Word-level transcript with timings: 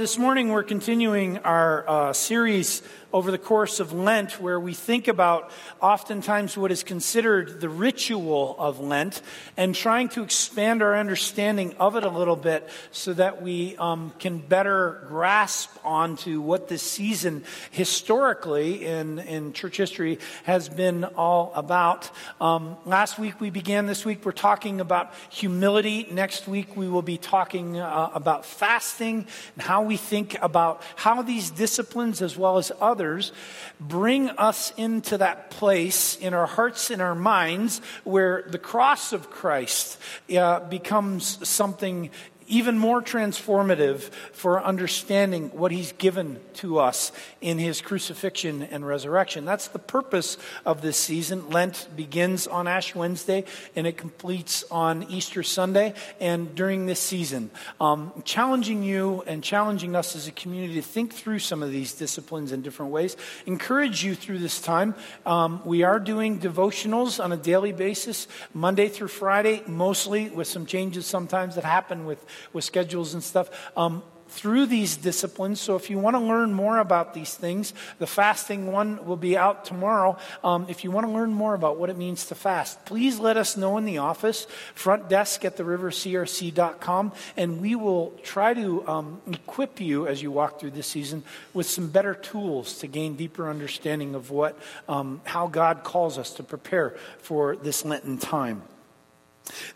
this 0.00 0.16
morning 0.16 0.48
we're 0.48 0.62
continuing 0.62 1.36
our 1.40 1.86
uh, 1.86 2.12
series 2.14 2.80
over 3.12 3.30
the 3.30 3.38
course 3.38 3.80
of 3.80 3.92
Lent, 3.92 4.40
where 4.40 4.60
we 4.60 4.72
think 4.72 5.08
about 5.08 5.50
oftentimes 5.82 6.56
what 6.56 6.70
is 6.70 6.82
considered 6.82 7.60
the 7.60 7.68
ritual 7.68 8.54
of 8.58 8.78
Lent 8.78 9.20
and 9.56 9.74
trying 9.74 10.08
to 10.10 10.22
expand 10.22 10.82
our 10.82 10.96
understanding 10.96 11.74
of 11.78 11.96
it 11.96 12.04
a 12.04 12.08
little 12.08 12.36
bit 12.36 12.68
so 12.92 13.12
that 13.14 13.42
we 13.42 13.76
um, 13.78 14.12
can 14.18 14.38
better 14.38 15.04
grasp 15.08 15.70
onto 15.84 16.40
what 16.40 16.68
this 16.68 16.82
season 16.82 17.42
historically 17.72 18.86
in, 18.86 19.18
in 19.18 19.52
church 19.52 19.76
history 19.76 20.18
has 20.44 20.68
been 20.68 21.04
all 21.04 21.52
about. 21.54 22.10
Um, 22.40 22.76
last 22.84 23.18
week 23.18 23.40
we 23.40 23.50
began, 23.50 23.86
this 23.86 24.04
week 24.04 24.24
we're 24.24 24.32
talking 24.32 24.80
about 24.80 25.12
humility. 25.30 26.06
Next 26.10 26.46
week 26.46 26.76
we 26.76 26.88
will 26.88 27.02
be 27.02 27.18
talking 27.18 27.78
uh, 27.78 28.10
about 28.14 28.46
fasting 28.46 29.26
and 29.56 29.62
how 29.62 29.82
we 29.90 29.96
think 29.96 30.36
about 30.40 30.80
how 30.94 31.20
these 31.20 31.50
disciplines, 31.50 32.22
as 32.22 32.36
well 32.36 32.58
as 32.58 32.70
others, 32.80 33.32
bring 33.80 34.30
us 34.30 34.72
into 34.76 35.18
that 35.18 35.50
place 35.50 36.16
in 36.18 36.32
our 36.32 36.46
hearts 36.46 36.92
and 36.92 37.02
our 37.02 37.16
minds 37.16 37.80
where 38.04 38.44
the 38.46 38.58
cross 38.58 39.12
of 39.12 39.30
Christ 39.30 39.98
uh, 40.32 40.60
becomes 40.60 41.48
something 41.48 42.10
even 42.50 42.76
more 42.76 43.00
transformative 43.00 44.00
for 44.32 44.62
understanding 44.62 45.48
what 45.50 45.70
he's 45.70 45.92
given 45.92 46.40
to 46.54 46.78
us 46.78 47.12
in 47.40 47.58
his 47.58 47.80
crucifixion 47.80 48.62
and 48.64 48.86
resurrection. 48.86 49.44
That's 49.44 49.68
the 49.68 49.78
purpose 49.78 50.36
of 50.66 50.82
this 50.82 50.96
season. 50.96 51.48
Lent 51.50 51.88
begins 51.96 52.46
on 52.46 52.66
Ash 52.66 52.94
Wednesday 52.94 53.44
and 53.76 53.86
it 53.86 53.96
completes 53.96 54.64
on 54.70 55.04
Easter 55.04 55.42
Sunday. 55.42 55.94
And 56.20 56.54
during 56.54 56.86
this 56.86 57.00
season, 57.00 57.50
um, 57.80 58.12
challenging 58.24 58.82
you 58.82 59.22
and 59.26 59.42
challenging 59.42 59.94
us 59.94 60.16
as 60.16 60.26
a 60.26 60.32
community 60.32 60.74
to 60.74 60.82
think 60.82 61.14
through 61.14 61.38
some 61.38 61.62
of 61.62 61.70
these 61.70 61.94
disciplines 61.94 62.52
in 62.52 62.62
different 62.62 62.90
ways. 62.90 63.16
Encourage 63.46 64.04
you 64.04 64.14
through 64.14 64.38
this 64.38 64.60
time. 64.60 64.94
Um, 65.24 65.62
we 65.64 65.84
are 65.84 66.00
doing 66.00 66.40
devotionals 66.40 67.22
on 67.22 67.30
a 67.30 67.36
daily 67.36 67.72
basis, 67.72 68.26
Monday 68.52 68.88
through 68.88 69.08
Friday, 69.08 69.62
mostly 69.66 70.28
with 70.30 70.48
some 70.48 70.66
changes 70.66 71.06
sometimes 71.06 71.54
that 71.54 71.64
happen 71.64 72.06
with 72.06 72.24
with 72.52 72.64
schedules 72.64 73.14
and 73.14 73.22
stuff. 73.22 73.50
Um, 73.76 74.02
through 74.30 74.66
these 74.66 74.96
disciplines. 74.96 75.60
So, 75.60 75.76
if 75.76 75.90
you 75.90 75.98
want 75.98 76.14
to 76.16 76.20
learn 76.20 76.52
more 76.52 76.78
about 76.78 77.14
these 77.14 77.34
things, 77.34 77.74
the 77.98 78.06
fasting 78.06 78.72
one 78.72 79.04
will 79.04 79.16
be 79.16 79.36
out 79.36 79.64
tomorrow. 79.64 80.16
Um, 80.42 80.66
if 80.68 80.84
you 80.84 80.90
want 80.90 81.06
to 81.06 81.12
learn 81.12 81.32
more 81.32 81.54
about 81.54 81.78
what 81.78 81.90
it 81.90 81.98
means 81.98 82.26
to 82.26 82.34
fast, 82.34 82.84
please 82.84 83.18
let 83.18 83.36
us 83.36 83.56
know 83.56 83.76
in 83.76 83.84
the 83.84 83.98
office, 83.98 84.46
front 84.74 85.08
desk 85.08 85.44
at 85.44 85.56
therivercrc.com, 85.56 87.12
and 87.36 87.60
we 87.60 87.74
will 87.74 88.12
try 88.22 88.54
to 88.54 88.86
um, 88.86 89.20
equip 89.26 89.80
you 89.80 90.06
as 90.06 90.22
you 90.22 90.30
walk 90.30 90.60
through 90.60 90.70
this 90.70 90.86
season 90.86 91.22
with 91.52 91.66
some 91.66 91.88
better 91.88 92.14
tools 92.14 92.78
to 92.78 92.86
gain 92.86 93.16
deeper 93.16 93.50
understanding 93.50 94.14
of 94.14 94.30
what, 94.30 94.58
um, 94.88 95.20
how 95.24 95.48
God 95.48 95.82
calls 95.82 96.18
us 96.18 96.32
to 96.34 96.42
prepare 96.42 96.94
for 97.18 97.56
this 97.56 97.84
Lenten 97.84 98.18
time. 98.18 98.62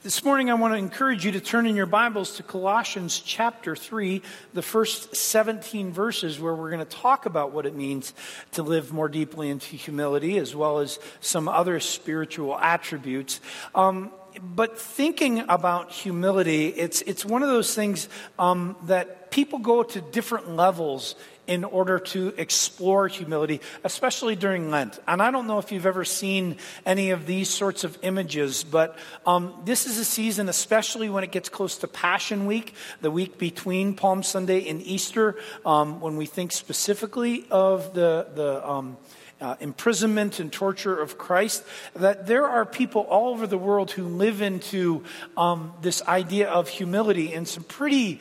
This 0.02 0.24
morning, 0.24 0.50
I 0.50 0.54
want 0.54 0.74
to 0.74 0.78
encourage 0.78 1.24
you 1.24 1.32
to 1.32 1.40
turn 1.40 1.66
in 1.66 1.76
your 1.76 1.86
Bibles 1.86 2.36
to 2.36 2.42
Colossians 2.42 3.18
chapter 3.18 3.74
3, 3.74 4.22
the 4.52 4.62
first 4.62 5.16
17 5.16 5.92
verses, 5.92 6.38
where 6.38 6.54
we're 6.54 6.70
going 6.70 6.84
to 6.84 6.96
talk 6.96 7.26
about 7.26 7.52
what 7.52 7.66
it 7.66 7.74
means 7.74 8.14
to 8.52 8.62
live 8.62 8.92
more 8.92 9.08
deeply 9.08 9.50
into 9.50 9.76
humility, 9.76 10.38
as 10.38 10.54
well 10.54 10.78
as 10.78 10.98
some 11.20 11.48
other 11.48 11.80
spiritual 11.80 12.58
attributes. 12.58 13.40
Um, 13.74 14.10
but 14.42 14.78
thinking 14.78 15.40
about 15.48 15.90
humility, 15.92 16.68
it's, 16.68 17.02
it's 17.02 17.24
one 17.24 17.42
of 17.42 17.48
those 17.48 17.74
things 17.74 18.08
um, 18.38 18.76
that 18.84 19.30
people 19.30 19.58
go 19.58 19.82
to 19.82 20.00
different 20.00 20.50
levels 20.50 21.14
in 21.46 21.64
order 21.64 21.98
to 21.98 22.32
explore 22.36 23.08
humility, 23.08 23.60
especially 23.82 24.36
during 24.36 24.70
Lent. 24.70 24.98
And 25.06 25.22
I 25.22 25.30
don't 25.30 25.46
know 25.46 25.58
if 25.58 25.72
you've 25.72 25.86
ever 25.86 26.04
seen 26.04 26.56
any 26.86 27.10
of 27.10 27.26
these 27.26 27.50
sorts 27.50 27.84
of 27.84 27.98
images, 28.02 28.64
but 28.64 28.98
um, 29.26 29.54
this 29.64 29.86
is 29.86 29.98
a 29.98 30.04
season, 30.04 30.48
especially 30.48 31.08
when 31.10 31.24
it 31.24 31.32
gets 31.32 31.48
close 31.48 31.78
to 31.78 31.88
Passion 31.88 32.46
Week, 32.46 32.74
the 33.00 33.10
week 33.10 33.38
between 33.38 33.94
Palm 33.94 34.22
Sunday 34.22 34.68
and 34.68 34.82
Easter, 34.82 35.36
um, 35.64 36.00
when 36.00 36.16
we 36.16 36.26
think 36.26 36.52
specifically 36.52 37.46
of 37.50 37.94
the, 37.94 38.26
the 38.34 38.68
um, 38.68 38.96
uh, 39.40 39.56
imprisonment 39.60 40.40
and 40.40 40.52
torture 40.52 40.98
of 40.98 41.18
Christ, 41.18 41.64
that 41.94 42.26
there 42.26 42.46
are 42.46 42.64
people 42.64 43.02
all 43.02 43.30
over 43.30 43.46
the 43.46 43.58
world 43.58 43.90
who 43.90 44.04
live 44.04 44.40
into 44.40 45.04
um, 45.36 45.72
this 45.82 46.02
idea 46.02 46.48
of 46.48 46.68
humility 46.68 47.32
in 47.32 47.44
some 47.44 47.64
pretty 47.64 48.20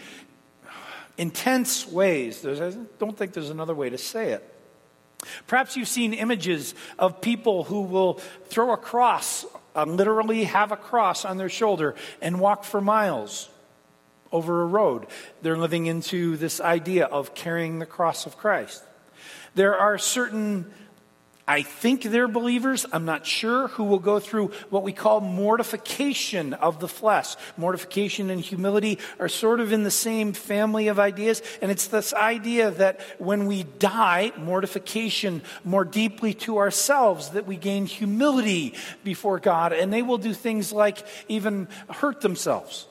intense 1.18 1.88
ways. 1.88 2.41
There's, 2.41 2.62
I 2.62 2.78
don't 3.00 3.18
think 3.18 3.34
there's 3.34 3.50
another 3.50 3.75
way 3.75 3.90
to 3.90 3.97
say 3.97 4.31
it. 4.31 4.50
Perhaps 5.47 5.78
you've 5.78 5.88
seen 5.88 6.13
images 6.13 6.75
of 7.00 7.22
people 7.22 7.63
who 7.63 7.81
will 7.81 8.16
throw 8.46 8.74
a 8.74 8.78
cross, 8.78 9.46
uh, 9.75 9.85
literally 9.85 10.44
have 10.44 10.72
a 10.72 10.78
cross 10.78 11.25
on 11.25 11.38
their 11.38 11.50
shoulder, 11.50 11.96
and 12.22 12.40
walk 12.40 12.63
for 12.63 12.81
miles 12.81 13.50
over 14.31 14.62
a 14.62 14.66
road. 14.66 15.07
They're 15.41 15.57
living 15.57 15.85
into 15.85 16.35
this 16.38 16.59
idea 16.59 17.06
of 17.06 17.35
carrying 17.35 17.80
the 17.80 17.85
cross 17.85 18.25
of 18.25 18.38
Christ. 18.38 18.84
There 19.56 19.78
are 19.78 19.97
certain 19.97 20.74
I 21.46 21.62
think 21.62 22.04
they're 22.04 22.30
believers, 22.30 22.86
I'm 22.94 23.04
not 23.04 23.26
sure, 23.26 23.68
who 23.68 23.84
will 23.84 24.00
go 24.00 24.20
through 24.20 24.52
what 24.70 24.84
we 24.84 24.94
call 24.94 25.20
mortification 25.20 26.54
of 26.54 26.80
the 26.80 26.88
flesh. 26.88 27.36
Mortification 27.58 28.30
and 28.30 28.40
humility 28.40 28.98
are 29.20 29.28
sort 29.28 29.59
of 29.59 29.74
in 29.74 29.84
the 29.84 29.92
same 29.92 30.31
family 30.31 30.88
of 30.88 31.00
ideas. 31.00 31.42
And 31.62 31.70
it's 31.70 31.88
this 31.88 32.14
idea 32.14 32.72
that 32.72 33.02
when 33.18 33.46
we 33.46 33.64
die, 33.64 34.31
mortification 34.38 35.42
more 35.66 35.84
deeply 35.84 36.34
to 36.36 36.59
ourselves, 36.59 37.31
that 37.31 37.46
we 37.46 37.58
gain 37.58 37.88
humility 37.88 38.74
before 39.04 39.40
God. 39.40 39.74
And 39.74 39.92
they 39.92 40.02
will 40.02 40.18
do 40.18 40.34
things 40.34 40.72
like 40.72 41.06
even 41.28 41.68
hurt 41.90 42.22
themselves. 42.22 42.88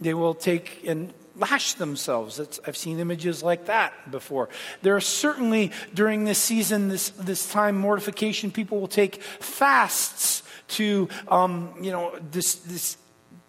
They 0.00 0.14
will 0.14 0.34
take 0.34 0.84
and 0.86 1.12
lash 1.36 1.74
themselves. 1.74 2.38
It's, 2.38 2.60
I've 2.66 2.76
seen 2.76 2.98
images 2.98 3.42
like 3.42 3.66
that 3.66 4.10
before. 4.10 4.48
There 4.82 4.96
are 4.96 5.00
certainly 5.00 5.72
during 5.94 6.24
this 6.24 6.38
season, 6.38 6.88
this, 6.88 7.10
this 7.10 7.50
time, 7.50 7.76
mortification, 7.76 8.50
people 8.50 8.80
will 8.80 8.88
take 8.88 9.22
fasts 9.22 10.42
to, 10.68 11.08
um, 11.28 11.74
you 11.80 11.92
know, 11.92 12.18
this, 12.30 12.54
this 12.56 12.96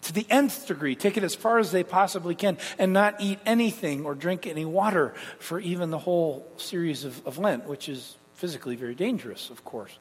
to 0.04 0.14
the 0.14 0.26
nth 0.30 0.68
degree, 0.68 0.96
take 0.96 1.18
it 1.18 1.24
as 1.24 1.36
far 1.36 1.60
as 1.60 1.72
they 1.72 1.84
possibly 1.84 2.36
can, 2.36 2.58
and 2.78 2.94
not 2.94 3.20
eat 3.20 3.40
anything 3.46 4.06
or 4.06 4.16
drink 4.16 4.48
any 4.48 4.66
water 4.66 5.14
for 5.40 5.60
even 5.60 5.90
the 5.90 5.98
whole 5.98 6.48
series 6.58 7.04
of, 7.04 7.26
of 7.26 7.38
Lent, 7.38 7.66
which 7.66 7.90
is 7.90 8.16
physically 8.36 8.76
very 8.76 8.96
dangerous, 8.96 9.50
of 9.50 9.66
course. 9.66 9.98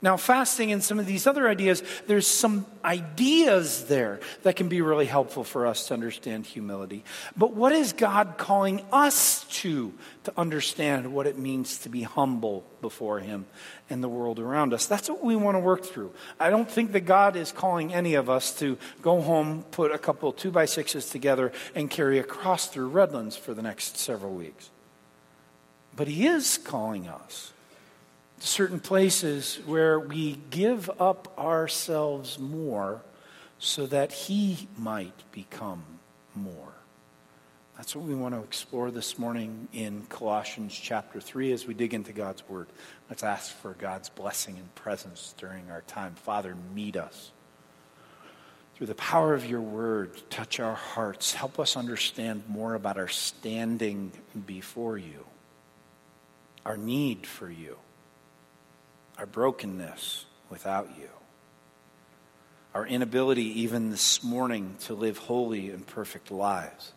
Now, 0.00 0.16
fasting 0.16 0.70
and 0.70 0.82
some 0.82 1.00
of 1.00 1.06
these 1.06 1.26
other 1.26 1.48
ideas, 1.48 1.82
there's 2.06 2.26
some 2.26 2.66
ideas 2.84 3.86
there 3.86 4.20
that 4.44 4.54
can 4.54 4.68
be 4.68 4.80
really 4.80 5.06
helpful 5.06 5.42
for 5.42 5.66
us 5.66 5.88
to 5.88 5.94
understand 5.94 6.46
humility. 6.46 7.02
But 7.36 7.54
what 7.54 7.72
is 7.72 7.92
God 7.92 8.34
calling 8.38 8.84
us 8.92 9.42
to 9.62 9.92
to 10.22 10.32
understand 10.36 11.12
what 11.12 11.26
it 11.26 11.36
means 11.36 11.78
to 11.78 11.88
be 11.88 12.02
humble 12.02 12.64
before 12.80 13.18
Him 13.18 13.46
and 13.90 14.00
the 14.00 14.08
world 14.08 14.38
around 14.38 14.72
us? 14.72 14.86
That's 14.86 15.10
what 15.10 15.24
we 15.24 15.34
want 15.34 15.56
to 15.56 15.60
work 15.60 15.84
through. 15.84 16.12
I 16.38 16.50
don't 16.50 16.70
think 16.70 16.92
that 16.92 17.00
God 17.00 17.34
is 17.34 17.50
calling 17.50 17.92
any 17.92 18.14
of 18.14 18.30
us 18.30 18.56
to 18.60 18.78
go 19.02 19.20
home, 19.20 19.64
put 19.72 19.90
a 19.90 19.98
couple 19.98 20.30
two 20.32 20.52
by 20.52 20.66
sixes 20.66 21.10
together, 21.10 21.50
and 21.74 21.90
carry 21.90 22.20
a 22.20 22.24
cross 22.24 22.68
through 22.68 22.88
Redlands 22.88 23.36
for 23.36 23.52
the 23.52 23.62
next 23.62 23.98
several 23.98 24.32
weeks. 24.32 24.70
But 25.96 26.06
He 26.06 26.28
is 26.28 26.56
calling 26.56 27.08
us 27.08 27.52
certain 28.40 28.80
places 28.80 29.56
where 29.66 29.98
we 29.98 30.38
give 30.50 30.90
up 31.00 31.36
ourselves 31.38 32.38
more 32.38 33.02
so 33.58 33.86
that 33.86 34.12
He 34.12 34.68
might 34.76 35.22
become 35.32 35.82
more. 36.34 36.72
That's 37.76 37.94
what 37.94 38.04
we 38.04 38.14
want 38.14 38.34
to 38.34 38.42
explore 38.42 38.90
this 38.90 39.18
morning 39.18 39.68
in 39.72 40.06
Colossians 40.08 40.74
chapter 40.74 41.20
3 41.20 41.52
as 41.52 41.66
we 41.66 41.74
dig 41.74 41.94
into 41.94 42.12
God's 42.12 42.48
Word. 42.48 42.66
Let's 43.08 43.22
ask 43.22 43.52
for 43.52 43.74
God's 43.74 44.08
blessing 44.08 44.56
and 44.56 44.74
presence 44.74 45.34
during 45.38 45.70
our 45.70 45.82
time. 45.82 46.14
Father, 46.14 46.56
meet 46.74 46.96
us. 46.96 47.30
Through 48.74 48.88
the 48.88 48.94
power 48.94 49.34
of 49.34 49.44
your 49.44 49.60
Word, 49.60 50.10
touch 50.30 50.60
our 50.60 50.74
hearts. 50.74 51.34
Help 51.34 51.58
us 51.58 51.76
understand 51.76 52.44
more 52.48 52.74
about 52.74 52.96
our 52.96 53.08
standing 53.08 54.12
before 54.46 54.98
you, 54.98 55.24
our 56.64 56.76
need 56.76 57.26
for 57.26 57.50
you 57.50 57.76
our 59.18 59.26
brokenness 59.26 60.24
without 60.48 60.88
you, 60.98 61.08
our 62.72 62.86
inability 62.86 63.62
even 63.62 63.90
this 63.90 64.22
morning 64.22 64.76
to 64.80 64.94
live 64.94 65.18
holy 65.18 65.70
and 65.70 65.86
perfect 65.86 66.30
lives. 66.30 66.92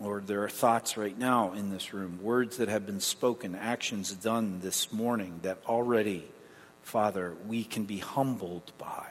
Lord, 0.00 0.26
there 0.26 0.42
are 0.42 0.48
thoughts 0.48 0.96
right 0.96 1.16
now 1.16 1.52
in 1.52 1.70
this 1.70 1.94
room, 1.94 2.18
words 2.20 2.56
that 2.56 2.68
have 2.68 2.84
been 2.84 3.00
spoken, 3.00 3.54
actions 3.54 4.12
done 4.12 4.58
this 4.60 4.92
morning 4.92 5.38
that 5.42 5.58
already, 5.68 6.24
Father, 6.82 7.34
we 7.46 7.62
can 7.62 7.84
be 7.84 7.98
humbled 7.98 8.72
by. 8.76 9.06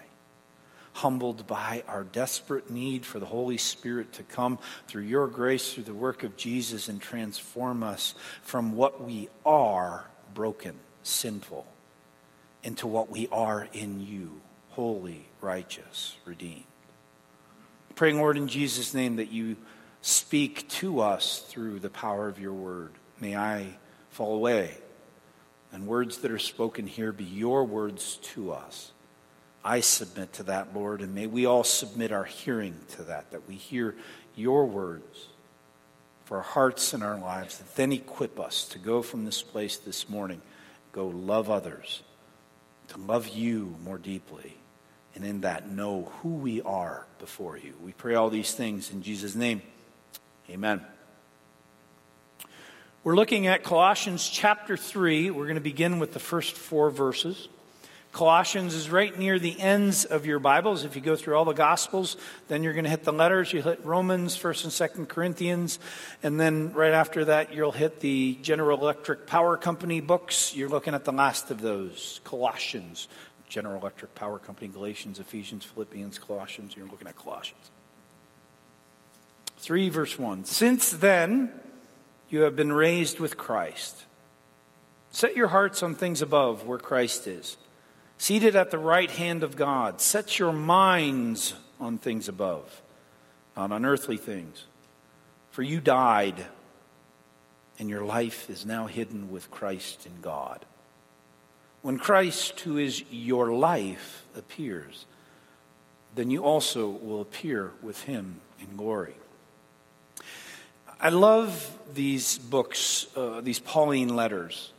humbled 0.94 1.48
by 1.48 1.84
our 1.88 2.04
desperate 2.04 2.70
need 2.70 3.06
for 3.06 3.20
the 3.20 3.26
Holy 3.26 3.58
Spirit 3.58 4.14
to 4.14 4.24
come 4.24 4.60
through 4.88 5.04
your 5.04 5.28
grace, 5.28 5.74
through 5.74 5.84
the 5.84 5.94
work 5.94 6.24
of 6.24 6.38
Jesus, 6.38 6.88
and 6.88 7.02
transform 7.02 7.82
us 7.82 8.14
from 8.44 8.76
what 8.76 9.04
we 9.04 9.28
are, 9.46 10.06
broken, 10.34 10.76
sinful, 11.02 11.66
into 12.64 12.88
what 12.88 13.10
we 13.10 13.28
are 13.32 13.68
in 13.74 14.00
you, 14.00 14.42
holy, 14.70 15.28
righteous, 15.42 16.16
redeemed. 16.26 16.64
Praying, 17.96 18.18
Lord, 18.18 18.38
in 18.38 18.48
Jesus' 18.48 18.94
name 18.94 19.18
that 19.18 19.32
you 19.32 19.58
speak 20.02 20.68
to 20.68 21.00
us 21.00 21.46
through 21.48 21.80
the 21.80 21.90
power 21.90 22.28
of 22.28 22.40
your 22.40 22.54
word. 22.54 22.92
May 23.20 23.36
I 23.36 23.78
fall 24.10 24.36
away 24.36 24.78
and 25.74 25.88
words 25.88 26.20
that 26.20 26.32
are 26.32 26.40
spoken 26.40 26.88
here 26.88 27.12
be 27.12 27.24
your 27.24 27.66
words 27.66 28.18
to 28.18 28.52
us. 28.52 28.92
I 29.66 29.80
submit 29.80 30.34
to 30.34 30.44
that, 30.44 30.76
Lord, 30.76 31.02
and 31.02 31.16
may 31.16 31.26
we 31.26 31.46
all 31.46 31.64
submit 31.64 32.12
our 32.12 32.26
hearing 32.26 32.76
to 32.92 33.04
that, 33.04 33.32
that 33.32 33.48
we 33.48 33.56
hear 33.56 33.96
your 34.36 34.66
words 34.66 35.28
for 36.26 36.38
our 36.38 36.44
hearts 36.44 36.94
and 36.94 37.04
our 37.04 37.18
lives, 37.18 37.58
that 37.58 37.76
then 37.76 37.92
equip 37.92 38.40
us 38.40 38.68
to 38.70 38.80
go 38.80 39.02
from 39.02 39.26
this 39.26 39.42
place 39.42 39.78
this 39.78 40.10
morning, 40.10 40.42
go 40.92 41.08
love 41.08 41.50
others, 41.50 42.04
to 42.94 43.02
love 43.02 43.28
you 43.30 43.76
more 43.84 43.98
deeply, 43.98 44.56
and 45.16 45.26
in 45.26 45.42
that 45.42 45.70
know 45.70 46.12
who 46.22 46.30
we 46.30 46.62
are 46.62 47.06
before 47.20 47.58
you. 47.58 47.74
We 47.84 47.92
pray 47.92 48.16
all 48.16 48.30
these 48.30 48.54
things 48.54 48.92
in 48.92 49.02
Jesus' 49.02 49.36
name. 49.36 49.62
Amen. 50.50 50.82
We're 53.04 53.16
looking 53.16 53.48
at 53.48 53.64
Colossians 53.64 54.30
chapter 54.30 54.78
3. 54.78 55.32
We're 55.32 55.46
going 55.46 55.56
to 55.56 55.62
begin 55.62 56.00
with 56.00 56.14
the 56.14 56.20
first 56.20 56.56
four 56.56 56.90
verses. 56.90 57.48
Colossians 58.14 58.76
is 58.76 58.92
right 58.92 59.18
near 59.18 59.40
the 59.40 59.60
ends 59.60 60.06
of 60.06 60.28
your 60.28 60.38
Bibles. 60.38 60.84
If 60.84 60.96
you 60.96 61.02
go 61.02 61.16
through 61.16 61.36
all 61.36 61.46
the 61.46 61.54
Gospels, 61.54 62.16
then 62.48 62.62
you're 62.62 62.74
going 62.74 62.84
to 62.84 62.90
hit 62.92 63.04
the 63.04 63.12
letters. 63.12 63.52
You 63.52 63.64
hit 63.64 63.84
Romans, 63.84 64.38
1st 64.38 64.66
and 64.98 65.08
2nd 65.08 65.10
Corinthians, 65.10 65.80
and 66.22 66.40
then 66.40 66.74
right 66.74 66.94
after 66.94 67.26
that, 67.26 67.56
you'll 67.56 67.72
hit 67.72 68.02
the 68.02 68.38
General 68.44 68.80
Electric 68.80 69.26
Power 69.26 69.58
Company 69.58 70.00
books. 70.00 70.56
You're 70.56 70.70
looking 70.70 70.94
at 70.94 71.06
the 71.06 71.12
last 71.12 71.50
of 71.50 71.60
those 71.62 72.22
Colossians, 72.24 73.08
General 73.50 73.82
Electric 73.82 74.14
Power 74.14 74.38
Company, 74.38 74.68
Galatians, 74.68 75.18
Ephesians, 75.18 75.66
Philippians, 75.66 76.20
Colossians. 76.20 76.78
You're 76.78 76.88
looking 76.88 77.08
at 77.08 77.16
Colossians. 77.16 77.72
3 79.58 79.90
verse 79.90 80.20
1. 80.20 80.46
Since 80.46 80.92
then, 80.92 81.52
you 82.30 82.42
have 82.42 82.56
been 82.56 82.74
raised 82.74 83.20
with 83.20 83.38
Christ. 83.38 84.06
Set 85.10 85.36
your 85.36 85.48
hearts 85.48 85.82
on 85.82 85.96
things 85.96 86.22
above 86.22 86.68
where 86.68 86.78
Christ 86.78 87.26
is, 87.26 87.58
seated 88.24 88.56
at 88.56 88.72
the 88.72 88.78
right 88.78 89.12
hand 89.12 89.44
of 89.44 89.58
God. 89.58 90.00
Set 90.00 90.40
your 90.40 90.54
minds 90.54 91.56
on 91.78 91.98
things 91.98 92.30
above, 92.30 92.82
not 93.58 93.74
on 93.74 93.84
earthly 93.84 94.16
things. 94.16 94.64
For 95.52 95.62
you 95.62 95.82
died, 95.82 96.46
and 97.78 97.90
your 97.90 98.06
life 98.06 98.50
is 98.50 98.66
now 98.66 98.88
hidden 98.88 99.30
with 99.30 99.52
Christ 99.52 100.06
in 100.06 100.22
God. 100.22 100.66
When 101.82 102.00
Christ, 102.00 102.62
who 102.62 102.78
is 102.78 103.04
your 103.12 103.52
life, 103.52 104.26
appears, 104.38 105.06
then 106.16 106.32
you 106.32 106.46
also 106.46 106.88
will 106.88 107.20
appear 107.20 107.72
with 107.82 108.04
him 108.04 108.40
in 108.62 108.78
glory. 108.78 109.16
I 110.98 111.10
love 111.10 111.78
these 111.94 112.38
books, 112.38 113.06
uh, 113.18 113.42
these 113.42 113.60
Pauline 113.60 114.16
letters. 114.16 114.72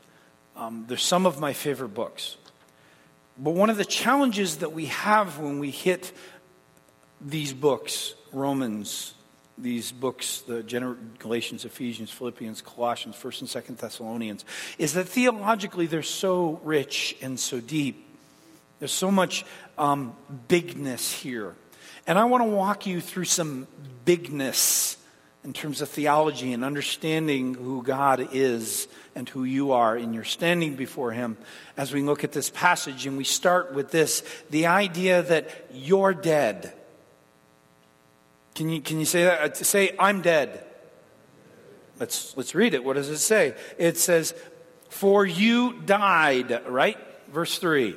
Um, 0.57 0.87
they're 0.89 0.97
some 0.97 1.27
of 1.27 1.39
my 1.39 1.53
favorite 1.53 1.93
books. 1.93 2.39
But 3.37 3.51
one 3.51 3.71
of 3.71 3.77
the 3.77 3.85
challenges 3.85 4.59
that 4.59 4.73
we 4.73 4.87
have 4.87 5.39
when 5.39 5.59
we 5.59 5.71
hit 5.71 6.13
these 7.21 7.53
books, 7.53 8.15
Romans, 8.33 9.15
these 9.59 9.93
books, 9.93 10.43
the 10.43 10.63
Galatians, 11.19 11.65
Ephesians, 11.65 12.11
Philippians, 12.11 12.61
Colossians, 12.61 13.17
1st 13.17 13.41
and 13.41 13.65
2nd 13.65 13.77
Thessalonians, 13.79 14.45
is 14.79 14.95
that 14.95 15.09
theologically 15.09 15.87
they're 15.87 16.03
so 16.03 16.61
rich 16.65 17.17
and 17.23 17.39
so 17.39 17.61
deep. 17.61 18.05
There's 18.79 18.93
so 18.93 19.11
much 19.11 19.45
um, 19.79 20.15
bigness 20.49 21.13
here. 21.13 21.55
And 22.07 22.19
I 22.19 22.25
want 22.25 22.43
to 22.43 22.49
walk 22.49 22.87
you 22.87 23.01
through 23.01 23.25
some 23.25 23.67
bigness 24.05 24.97
in 25.45 25.53
terms 25.53 25.83
of 25.83 25.91
theology 25.91 26.55
and 26.55 26.65
understanding 26.65 27.53
who 27.55 27.83
God 27.83 28.31
is 28.33 28.89
and 29.15 29.29
who 29.29 29.45
you 29.45 29.73
are 29.73 29.97
in 29.97 30.15
your 30.15 30.25
standing 30.25 30.75
before 30.75 31.13
Him 31.13 31.37
as 31.77 31.93
we 31.93 32.01
look 32.03 32.25
at 32.25 32.33
this 32.33 32.49
passage. 32.49 33.07
And 33.07 33.19
we 33.19 33.25
start 33.25 33.75
with 33.75 33.91
this 33.91 34.23
the 34.49 34.67
idea 34.67 35.23
that 35.23 35.67
you're 35.73 36.15
dead. 36.15 36.73
Can 38.55 38.71
you, 38.71 38.81
can 38.81 38.99
you 38.99 39.05
say 39.05 39.25
that? 39.25 39.41
Uh, 39.41 39.55
say, 39.55 39.95
I'm 39.99 40.23
dead. 40.23 40.65
Let's, 42.01 42.37
let's 42.37 42.55
read 42.55 42.73
it. 42.73 42.83
What 42.83 42.95
does 42.95 43.11
it 43.11 43.19
say? 43.19 43.55
It 43.79 43.99
says, 43.99 44.35
For 44.89 45.27
you 45.27 45.81
died, 45.81 46.63
right? 46.67 46.97
Verse 47.31 47.59
3. 47.59 47.97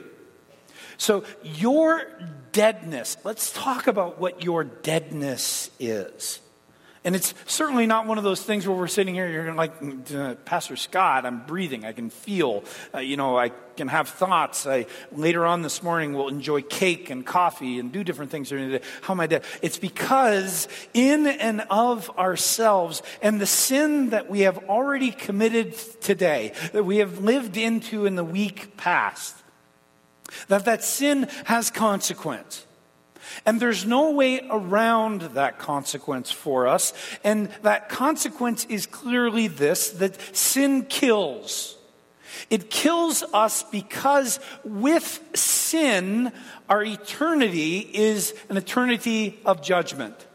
So, 0.97 1.23
your 1.43 2.03
deadness, 2.51 3.17
let's 3.23 3.51
talk 3.51 3.85
about 3.85 4.19
what 4.19 4.43
your 4.43 4.63
deadness 4.63 5.69
is. 5.79 6.39
And 7.07 7.15
it's 7.15 7.33
certainly 7.45 7.85
not 7.85 8.05
one 8.05 8.17
of 8.17 8.25
those 8.25 8.43
things 8.43 8.67
where 8.67 8.75
we're 8.75 8.87
sitting 8.87 9.15
here, 9.15 9.29
you're 9.29 9.53
like, 9.53 9.71
uh, 10.13 10.35
Pastor 10.43 10.75
Scott, 10.75 11.25
I'm 11.25 11.45
breathing. 11.45 11.85
I 11.85 11.93
can 11.93 12.09
feel, 12.09 12.65
uh, 12.93 12.97
you 12.97 13.15
know, 13.15 13.37
I 13.37 13.53
can 13.77 13.87
have 13.87 14.09
thoughts. 14.09 14.67
I, 14.67 14.87
later 15.13 15.45
on 15.45 15.61
this 15.61 15.81
morning, 15.81 16.11
will 16.11 16.27
enjoy 16.27 16.63
cake 16.63 17.09
and 17.09 17.25
coffee 17.25 17.79
and 17.79 17.93
do 17.93 18.03
different 18.03 18.29
things 18.29 18.49
during 18.49 18.69
the 18.69 18.79
day. 18.79 18.85
How 19.03 19.13
am 19.13 19.21
I 19.21 19.27
dead? 19.27 19.45
It's 19.61 19.77
because 19.77 20.67
in 20.93 21.27
and 21.27 21.61
of 21.69 22.09
ourselves 22.19 23.01
and 23.21 23.39
the 23.39 23.45
sin 23.45 24.09
that 24.09 24.29
we 24.29 24.41
have 24.41 24.57
already 24.67 25.11
committed 25.11 25.75
today, 26.01 26.51
that 26.73 26.83
we 26.83 26.97
have 26.97 27.19
lived 27.19 27.55
into 27.55 28.05
in 28.05 28.15
the 28.15 28.25
week 28.25 28.75
past, 28.75 29.33
that 30.49 30.65
that 30.65 30.83
sin 30.83 31.29
has 31.45 31.71
consequence. 31.71 32.66
And 33.45 33.59
there's 33.59 33.85
no 33.85 34.11
way 34.11 34.47
around 34.49 35.21
that 35.21 35.59
consequence 35.59 36.31
for 36.31 36.67
us. 36.67 36.93
And 37.23 37.49
that 37.61 37.89
consequence 37.89 38.65
is 38.65 38.85
clearly 38.85 39.47
this 39.47 39.89
that 39.91 40.35
sin 40.35 40.85
kills. 40.85 41.77
It 42.49 42.69
kills 42.69 43.23
us 43.33 43.63
because 43.63 44.39
with 44.63 45.21
sin, 45.33 46.31
our 46.69 46.83
eternity 46.83 47.79
is 47.79 48.33
an 48.49 48.57
eternity 48.57 49.39
of 49.45 49.61
judgment. 49.61 50.27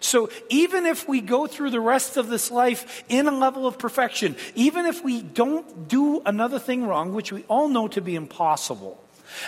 So 0.00 0.28
even 0.50 0.86
if 0.86 1.08
we 1.08 1.20
go 1.20 1.46
through 1.46 1.70
the 1.70 1.80
rest 1.80 2.16
of 2.16 2.28
this 2.28 2.50
life 2.50 3.04
in 3.08 3.26
a 3.26 3.36
level 3.36 3.66
of 3.66 3.78
perfection, 3.78 4.36
even 4.54 4.86
if 4.86 5.02
we 5.02 5.22
don't 5.22 5.88
do 5.88 6.20
another 6.26 6.58
thing 6.58 6.86
wrong, 6.86 7.14
which 7.14 7.32
we 7.32 7.44
all 7.44 7.68
know 7.68 7.88
to 7.88 8.00
be 8.00 8.14
impossible, 8.14 9.02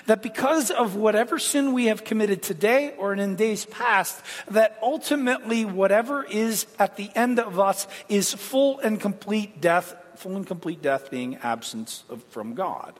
that 0.07 0.23
because 0.23 0.71
of 0.71 0.95
whatever 0.95 1.39
sin 1.39 1.73
we 1.73 1.87
have 1.87 2.05
committed 2.05 2.43
today 2.43 2.95
or 2.99 3.15
in 3.15 3.37
days 3.37 3.65
past, 3.67 4.21
that 4.51 4.79
ultimately 4.83 5.65
whatever 5.65 6.25
is 6.25 6.67
at 6.79 6.97
the 6.97 7.11
end 7.15 7.39
of 7.39 7.59
us 7.59 7.87
is 8.09 8.33
full 8.33 8.79
and 8.81 9.01
complete 9.01 9.61
death, 9.61 9.97
full 10.17 10.37
and 10.37 10.47
complete 10.47 10.83
death 10.83 11.11
being 11.11 11.37
absence 11.37 12.05
of, 12.09 12.23
from 12.25 12.55
God. 12.55 12.99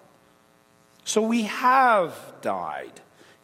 So 1.05 1.23
we 1.23 1.45
have 1.45 2.15
died 2.43 3.01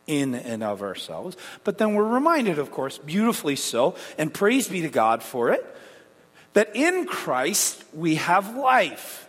in 0.07 0.35
and 0.35 0.63
of 0.63 0.83
ourselves, 0.83 1.37
but 1.65 1.79
then 1.79 1.95
we're 1.95 2.05
reminded, 2.05 2.59
of 2.59 2.71
course, 2.71 2.99
beautifully 2.99 3.57
so, 3.57 3.97
and 4.19 4.33
praise 4.33 4.69
be 4.69 4.83
to 4.83 4.91
God 4.91 5.23
for 5.23 5.51
it, 5.51 5.65
that 6.53 6.77
in 6.77 7.07
Christ 7.07 7.83
we 7.95 8.17
have 8.17 8.55
life. 8.55 9.24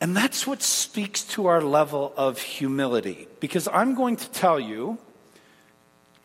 And 0.00 0.16
that's 0.16 0.46
what 0.46 0.62
speaks 0.62 1.22
to 1.24 1.46
our 1.46 1.60
level 1.60 2.14
of 2.16 2.40
humility. 2.40 3.28
Because 3.38 3.68
I'm 3.68 3.94
going 3.94 4.16
to 4.16 4.30
tell 4.30 4.58
you, 4.58 4.98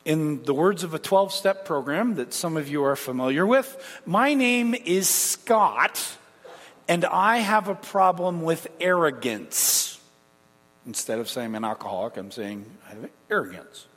in 0.06 0.44
the 0.44 0.54
words 0.54 0.84
of 0.84 0.94
a 0.94 1.00
12 1.00 1.34
step 1.34 1.66
program 1.66 2.16
that 2.16 2.34
some 2.34 2.56
of 2.56 2.70
you 2.70 2.86
are 2.86 2.96
familiar 2.96 3.46
with, 3.46 4.02
my 4.06 4.34
name 4.34 4.74
is 4.74 5.10
Scott, 5.10 6.18
and 6.88 7.04
I 7.04 7.40
have 7.40 7.68
a 7.68 7.76
problem 7.76 8.44
with 8.44 8.68
arrogance. 8.80 10.00
Instead 10.86 11.20
of 11.20 11.28
saying 11.28 11.48
I'm 11.48 11.56
an 11.56 11.66
alcoholic, 11.66 12.16
I'm 12.16 12.32
saying 12.32 12.66
I 12.86 12.90
have 12.94 13.10
arrogance. 13.30 13.88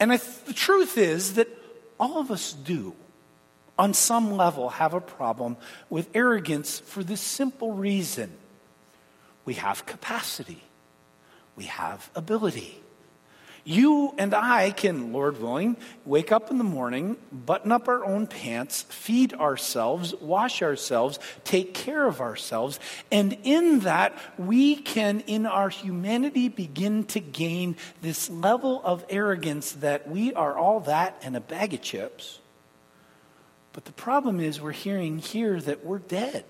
And 0.00 0.12
the 0.12 0.52
truth 0.54 0.96
is 0.96 1.34
that 1.34 1.48
all 1.98 2.18
of 2.18 2.30
us 2.30 2.52
do, 2.52 2.94
on 3.78 3.92
some 3.92 4.36
level, 4.36 4.70
have 4.70 4.94
a 4.94 5.00
problem 5.00 5.58
with 5.90 6.08
arrogance 6.14 6.78
for 6.78 7.02
this 7.02 7.20
simple 7.20 7.72
reason 7.72 8.32
we 9.46 9.54
have 9.54 9.86
capacity, 9.86 10.62
we 11.56 11.64
have 11.64 12.10
ability. 12.14 12.82
You 13.68 14.14
and 14.16 14.32
I 14.32 14.70
can, 14.70 15.12
Lord 15.12 15.42
willing, 15.42 15.76
wake 16.04 16.30
up 16.30 16.52
in 16.52 16.58
the 16.58 16.62
morning, 16.62 17.16
button 17.32 17.72
up 17.72 17.88
our 17.88 18.04
own 18.04 18.28
pants, 18.28 18.82
feed 18.82 19.34
ourselves, 19.34 20.14
wash 20.20 20.62
ourselves, 20.62 21.18
take 21.42 21.74
care 21.74 22.06
of 22.06 22.20
ourselves, 22.20 22.78
and 23.10 23.36
in 23.42 23.80
that 23.80 24.16
we 24.38 24.76
can, 24.76 25.18
in 25.26 25.46
our 25.46 25.68
humanity, 25.68 26.48
begin 26.48 27.02
to 27.06 27.18
gain 27.18 27.74
this 28.02 28.30
level 28.30 28.80
of 28.84 29.04
arrogance 29.10 29.72
that 29.72 30.08
we 30.08 30.32
are 30.34 30.56
all 30.56 30.78
that 30.80 31.20
and 31.22 31.36
a 31.36 31.40
bag 31.40 31.74
of 31.74 31.82
chips. 31.82 32.38
But 33.72 33.84
the 33.84 33.92
problem 33.92 34.38
is, 34.38 34.60
we're 34.60 34.70
hearing 34.70 35.18
here 35.18 35.60
that 35.60 35.84
we're 35.84 35.98
dead. 35.98 36.44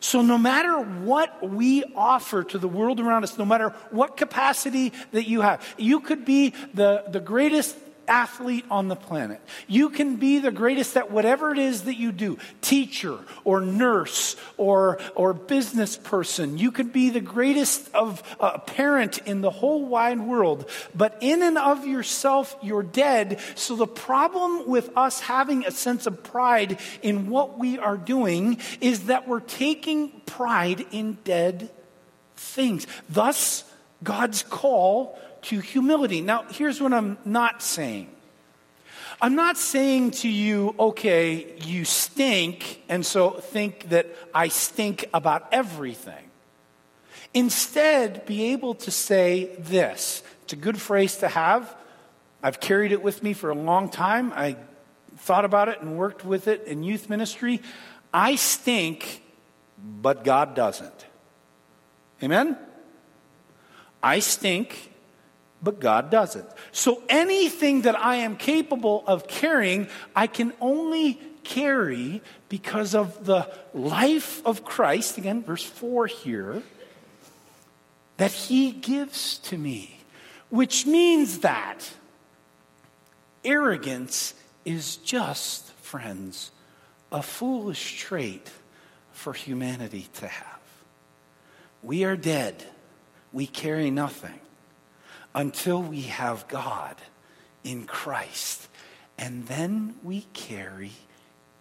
So, 0.00 0.22
no 0.22 0.38
matter 0.38 0.78
what 0.78 1.48
we 1.48 1.84
offer 1.94 2.44
to 2.44 2.58
the 2.58 2.68
world 2.68 3.00
around 3.00 3.24
us, 3.24 3.38
no 3.38 3.44
matter 3.44 3.70
what 3.90 4.16
capacity 4.16 4.92
that 5.12 5.28
you 5.28 5.40
have, 5.40 5.62
you 5.78 6.00
could 6.00 6.24
be 6.24 6.52
the, 6.74 7.04
the 7.08 7.20
greatest 7.20 7.76
athlete 8.08 8.64
on 8.70 8.88
the 8.88 8.96
planet. 8.96 9.40
You 9.66 9.90
can 9.90 10.16
be 10.16 10.38
the 10.38 10.50
greatest 10.50 10.96
at 10.96 11.10
whatever 11.10 11.50
it 11.52 11.58
is 11.58 11.82
that 11.82 11.96
you 11.96 12.12
do 12.12 12.38
teacher 12.60 13.18
or 13.44 13.60
nurse 13.60 14.36
or, 14.56 14.98
or 15.14 15.32
business 15.32 15.96
person. 15.96 16.58
You 16.58 16.70
could 16.70 16.92
be 16.92 17.10
the 17.10 17.20
greatest 17.20 17.92
of 17.94 18.22
uh, 18.40 18.58
parent 18.58 19.18
in 19.18 19.40
the 19.40 19.50
whole 19.50 19.84
wide 19.84 20.20
world. 20.20 20.68
But 20.94 21.18
in 21.20 21.42
and 21.42 21.58
of 21.58 21.86
yourself, 21.86 22.56
you're 22.62 22.82
dead. 22.82 23.40
So 23.54 23.76
the 23.76 23.86
problem 23.86 24.68
with 24.68 24.96
us 24.96 25.20
having 25.20 25.66
a 25.66 25.70
sense 25.70 26.06
of 26.06 26.22
pride 26.22 26.78
in 27.02 27.28
what 27.28 27.58
we 27.58 27.78
are 27.78 27.96
doing 27.96 28.58
is 28.80 29.06
that 29.06 29.28
we're 29.28 29.40
taking 29.40 30.10
pride 30.26 30.86
in 30.90 31.18
dead 31.24 31.70
things. 32.36 32.86
Thus, 33.08 33.64
God's 34.02 34.42
call 34.42 35.18
to 35.46 35.60
humility. 35.60 36.20
Now, 36.20 36.44
here's 36.50 36.80
what 36.80 36.92
I'm 36.92 37.18
not 37.24 37.62
saying. 37.62 38.10
I'm 39.20 39.34
not 39.34 39.56
saying 39.56 40.10
to 40.12 40.28
you, 40.28 40.74
okay, 40.78 41.56
you 41.64 41.84
stink, 41.84 42.82
and 42.88 43.04
so 43.06 43.30
think 43.30 43.88
that 43.88 44.06
I 44.34 44.48
stink 44.48 45.08
about 45.14 45.48
everything. 45.52 46.30
Instead, 47.32 48.26
be 48.26 48.52
able 48.52 48.74
to 48.74 48.90
say 48.90 49.56
this. 49.58 50.22
It's 50.44 50.52
a 50.52 50.56
good 50.56 50.80
phrase 50.80 51.16
to 51.18 51.28
have. 51.28 51.74
I've 52.42 52.60
carried 52.60 52.92
it 52.92 53.02
with 53.02 53.22
me 53.22 53.32
for 53.32 53.50
a 53.50 53.54
long 53.54 53.88
time. 53.88 54.32
I 54.34 54.56
thought 55.16 55.44
about 55.44 55.68
it 55.68 55.80
and 55.80 55.96
worked 55.96 56.24
with 56.24 56.48
it 56.48 56.64
in 56.64 56.82
youth 56.82 57.08
ministry. 57.08 57.62
I 58.12 58.34
stink, 58.34 59.22
but 59.78 60.24
God 60.24 60.54
doesn't. 60.54 61.06
Amen? 62.22 62.58
I 64.02 64.18
stink, 64.18 64.92
but 65.62 65.80
God 65.80 66.10
doesn't. 66.10 66.46
So 66.72 67.02
anything 67.08 67.82
that 67.82 67.98
I 67.98 68.16
am 68.16 68.36
capable 68.36 69.04
of 69.06 69.26
carrying, 69.26 69.88
I 70.14 70.26
can 70.26 70.52
only 70.60 71.20
carry 71.44 72.22
because 72.48 72.94
of 72.94 73.24
the 73.24 73.50
life 73.72 74.44
of 74.44 74.64
Christ, 74.64 75.18
again, 75.18 75.42
verse 75.42 75.64
4 75.64 76.06
here, 76.06 76.62
that 78.16 78.32
He 78.32 78.70
gives 78.70 79.38
to 79.38 79.58
me. 79.58 80.00
Which 80.48 80.86
means 80.86 81.40
that 81.40 81.90
arrogance 83.44 84.34
is 84.64 84.96
just, 84.96 85.72
friends, 85.72 86.50
a 87.10 87.22
foolish 87.22 87.98
trait 87.98 88.50
for 89.12 89.32
humanity 89.32 90.08
to 90.14 90.28
have. 90.28 90.60
We 91.82 92.04
are 92.04 92.16
dead, 92.16 92.64
we 93.32 93.46
carry 93.46 93.90
nothing 93.90 94.40
until 95.36 95.82
we 95.82 96.00
have 96.02 96.48
God 96.48 96.96
in 97.62 97.84
Christ. 97.84 98.68
And 99.18 99.46
then 99.46 99.94
we 100.02 100.22
carry 100.32 100.92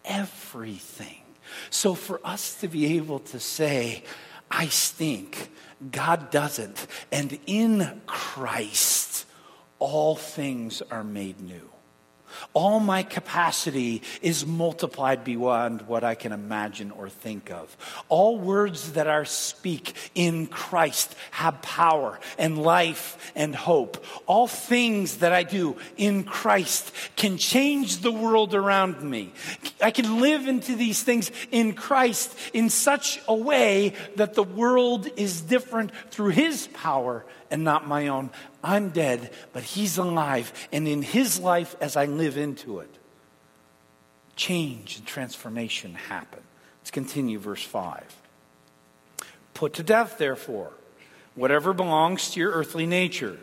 everything. 0.04 1.22
So 1.70 1.94
for 1.94 2.20
us 2.24 2.56
to 2.62 2.68
be 2.68 2.98
able 2.98 3.20
to 3.20 3.40
say, 3.40 4.04
I 4.50 4.68
stink, 4.68 5.52
God 5.92 6.32
doesn't, 6.32 6.88
and 7.12 7.38
in 7.46 8.02
Christ, 8.06 9.26
all 9.78 10.16
things 10.16 10.82
are 10.90 11.04
made 11.04 11.42
new. 11.42 11.70
All 12.54 12.80
my 12.80 13.04
capacity 13.04 14.02
is 14.22 14.46
multiplied 14.46 15.24
beyond 15.24 15.84
what 15.84 16.04
I 16.04 16.16
can 16.16 16.32
imagine 16.32 16.92
or 16.92 17.10
think 17.10 17.52
of. 17.52 17.76
All 18.10 18.38
words 18.38 18.94
that 18.94 19.08
I 19.08 19.24
speak 19.24 19.94
in 20.16 20.48
Christ 20.48 21.16
have 21.32 21.62
power 21.62 22.20
and 22.38 22.62
life 22.62 23.32
and 23.36 23.56
hope. 23.56 24.04
All 24.26 24.48
things 24.48 25.18
that 25.18 25.34
I 25.34 25.44
do 25.44 25.76
in 25.98 26.24
Christ 26.24 26.92
can 27.16 27.38
change 27.38 27.98
the 27.98 28.12
world 28.12 28.54
around 28.54 29.02
me. 29.02 29.34
I 29.82 29.92
can 29.92 30.22
live 30.22 30.48
into 30.48 30.76
these 30.76 31.04
things 31.04 31.32
in 31.52 31.74
Christ 31.74 32.36
in 32.54 32.70
such 32.70 33.20
a 33.28 33.36
way 33.36 33.94
that 34.16 34.34
the 34.34 34.44
world 34.44 35.08
is 35.18 35.42
different 35.42 35.92
through 36.12 36.30
His 36.30 36.68
power 36.68 37.26
and 37.52 37.64
not 37.64 37.88
my 37.88 38.08
own. 38.08 38.30
I'm 38.64 38.90
dead, 38.90 39.32
but 39.54 39.64
He's 39.64 39.98
alive. 39.98 40.52
And 40.72 40.88
in 40.88 41.02
His 41.02 41.40
life, 41.40 41.76
as 41.80 41.96
I 41.96 42.06
live 42.06 42.38
into 42.38 42.80
it, 42.80 42.94
change 44.36 44.98
and 44.98 45.06
transformation 45.06 45.94
happen. 45.94 46.42
Let's 46.82 46.92
continue, 46.92 47.40
verse 47.40 47.64
5. 47.64 48.04
Put 49.54 49.74
to 49.74 49.84
death, 49.84 50.18
therefore, 50.18 50.72
whatever 51.34 51.74
belongs 51.74 52.32
to 52.32 52.40
your 52.40 52.52
earthly 52.52 52.86
nature 52.86 53.40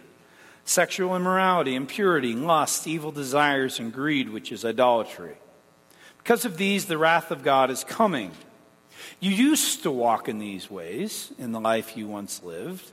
sexual 0.65 1.17
immorality, 1.17 1.75
impurity, 1.75 2.35
lust, 2.35 2.87
evil 2.87 3.11
desires, 3.11 3.81
and 3.81 3.93
greed, 3.93 4.29
which 4.29 4.53
is 4.53 4.65
idolatry. 4.65 5.35
Because 6.19 6.45
of 6.45 6.57
these, 6.57 6.87
the 6.87 6.99
wrath 6.99 7.33
of 7.33 7.43
God 7.43 7.69
is 7.69 7.83
coming. 7.83 8.31
You 9.19 9.33
used 9.33 9.83
to 9.83 9.91
walk 9.91 10.29
in 10.29 10.39
these 10.39 10.71
ways 10.71 11.33
in 11.39 11.51
the 11.51 11.61
life 11.61 11.97
you 11.97 12.07
once 12.07 12.43
lived. 12.45 12.93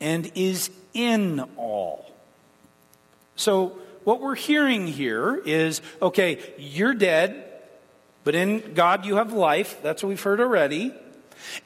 and 0.00 0.30
is 0.34 0.70
in 0.94 1.40
all. 1.56 2.10
So, 3.36 3.78
what 4.04 4.20
we're 4.20 4.36
hearing 4.36 4.86
here 4.86 5.36
is 5.44 5.82
okay, 6.00 6.38
you're 6.58 6.94
dead, 6.94 7.44
but 8.24 8.34
in 8.34 8.74
God 8.74 9.04
you 9.04 9.16
have 9.16 9.32
life. 9.32 9.78
That's 9.82 10.02
what 10.02 10.10
we've 10.10 10.22
heard 10.22 10.40
already. 10.40 10.94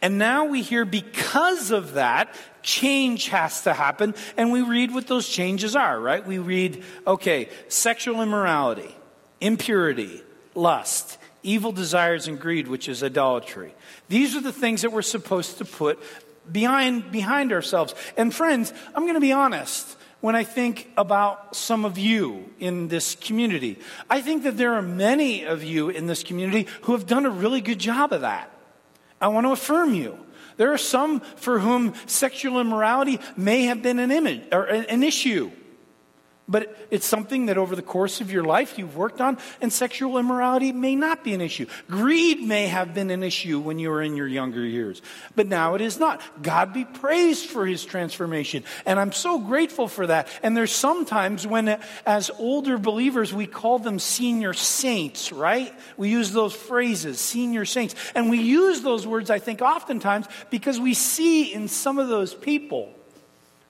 And 0.02 0.18
now 0.18 0.46
we 0.46 0.62
hear 0.62 0.84
because 0.84 1.70
of 1.70 1.94
that, 1.94 2.34
change 2.62 3.28
has 3.28 3.62
to 3.62 3.72
happen. 3.72 4.14
And 4.37 4.52
we 4.52 4.62
read 4.62 4.92
what 4.92 5.06
those 5.06 5.28
changes 5.28 5.76
are, 5.76 5.99
right? 5.99 6.26
We 6.26 6.38
read, 6.38 6.82
okay, 7.06 7.49
sexual 7.68 8.20
immorality, 8.22 8.94
impurity, 9.40 10.22
lust, 10.54 11.18
evil 11.42 11.72
desires, 11.72 12.28
and 12.28 12.38
greed, 12.38 12.68
which 12.68 12.88
is 12.88 13.02
idolatry. 13.02 13.75
These 14.08 14.37
are 14.37 14.40
the 14.40 14.52
things 14.52 14.82
that 14.82 14.92
we're 14.92 15.02
supposed 15.02 15.58
to 15.58 15.64
put 15.64 16.02
behind, 16.50 17.11
behind 17.11 17.52
ourselves. 17.52 17.94
And 18.16 18.35
friends, 18.35 18.73
I'm 18.94 19.02
going 19.02 19.14
to 19.14 19.20
be 19.20 19.32
honest 19.32 19.97
when 20.20 20.37
I 20.37 20.44
think 20.44 20.90
about 20.97 21.56
some 21.56 21.85
of 21.85 21.99
you 21.99 22.50
in 22.59 22.88
this 22.88 23.14
community. 23.14 23.78
I 24.09 24.20
think 24.20 24.42
that 24.42 24.56
there 24.56 24.75
are 24.75 24.82
many 24.82 25.44
of 25.44 25.62
you 25.62 25.88
in 25.88 26.06
this 26.06 26.23
community 26.23 26.66
who 26.82 26.92
have 26.92 27.06
done 27.06 27.26
a 27.26 27.30
really 27.30 27.61
good 27.61 27.78
job 27.78 28.12
of 28.12 28.20
that. 28.20 28.50
I 29.20 29.28
want 29.28 29.47
to 29.47 29.52
affirm 29.52 29.94
you. 29.94 30.18
There 30.56 30.73
are 30.73 30.78
some 30.78 31.20
for 31.20 31.59
whom 31.59 31.94
sexual 32.06 32.61
immorality 32.61 33.18
may 33.37 33.62
have 33.62 33.82
been 33.82 33.99
an 33.99 34.11
image 34.11 34.42
or 34.52 34.64
an 34.64 35.02
issue. 35.02 35.50
But 36.50 36.76
it's 36.90 37.07
something 37.07 37.47
that 37.47 37.57
over 37.57 37.76
the 37.76 37.83
course 37.83 38.21
of 38.21 38.33
your 38.33 38.42
life 38.42 38.76
you've 38.76 38.97
worked 38.97 39.21
on, 39.21 39.38
and 39.61 39.73
sexual 39.73 40.19
immorality 40.19 40.73
may 40.73 40.97
not 40.97 41.23
be 41.23 41.33
an 41.33 41.40
issue. 41.40 41.66
Greed 41.88 42.40
may 42.40 42.66
have 42.66 42.92
been 42.92 43.11
an 43.11 43.23
issue 43.23 43.61
when 43.61 43.78
you 43.78 43.88
were 43.88 44.02
in 44.02 44.16
your 44.16 44.26
younger 44.26 44.66
years, 44.66 45.00
but 45.37 45.47
now 45.47 45.76
it 45.76 45.80
is 45.80 46.00
not. 46.00 46.21
God 46.42 46.73
be 46.73 46.85
praised 46.85 47.47
for 47.47 47.64
his 47.64 47.85
transformation. 47.85 48.64
And 48.85 48.99
I'm 48.99 49.12
so 49.12 49.38
grateful 49.38 49.87
for 49.87 50.09
that. 50.09 50.26
And 50.42 50.57
there's 50.57 50.73
sometimes 50.73 51.47
when, 51.47 51.78
as 52.04 52.33
older 52.37 52.78
believers, 52.78 53.33
we 53.33 53.47
call 53.47 53.78
them 53.78 54.00
senior 54.00 54.52
saints, 54.52 55.30
right? 55.30 55.73
We 55.97 56.11
use 56.11 56.33
those 56.33 56.52
phrases, 56.52 57.21
senior 57.21 57.64
saints. 57.64 57.95
And 58.16 58.28
we 58.28 58.40
use 58.40 58.80
those 58.80 59.07
words, 59.07 59.30
I 59.30 59.38
think, 59.38 59.62
oftentimes 59.62 60.26
because 60.50 60.80
we 60.80 60.95
see 60.95 61.54
in 61.54 61.69
some 61.69 62.00
of 62.00 62.09
those 62.09 62.35
people 62.35 62.92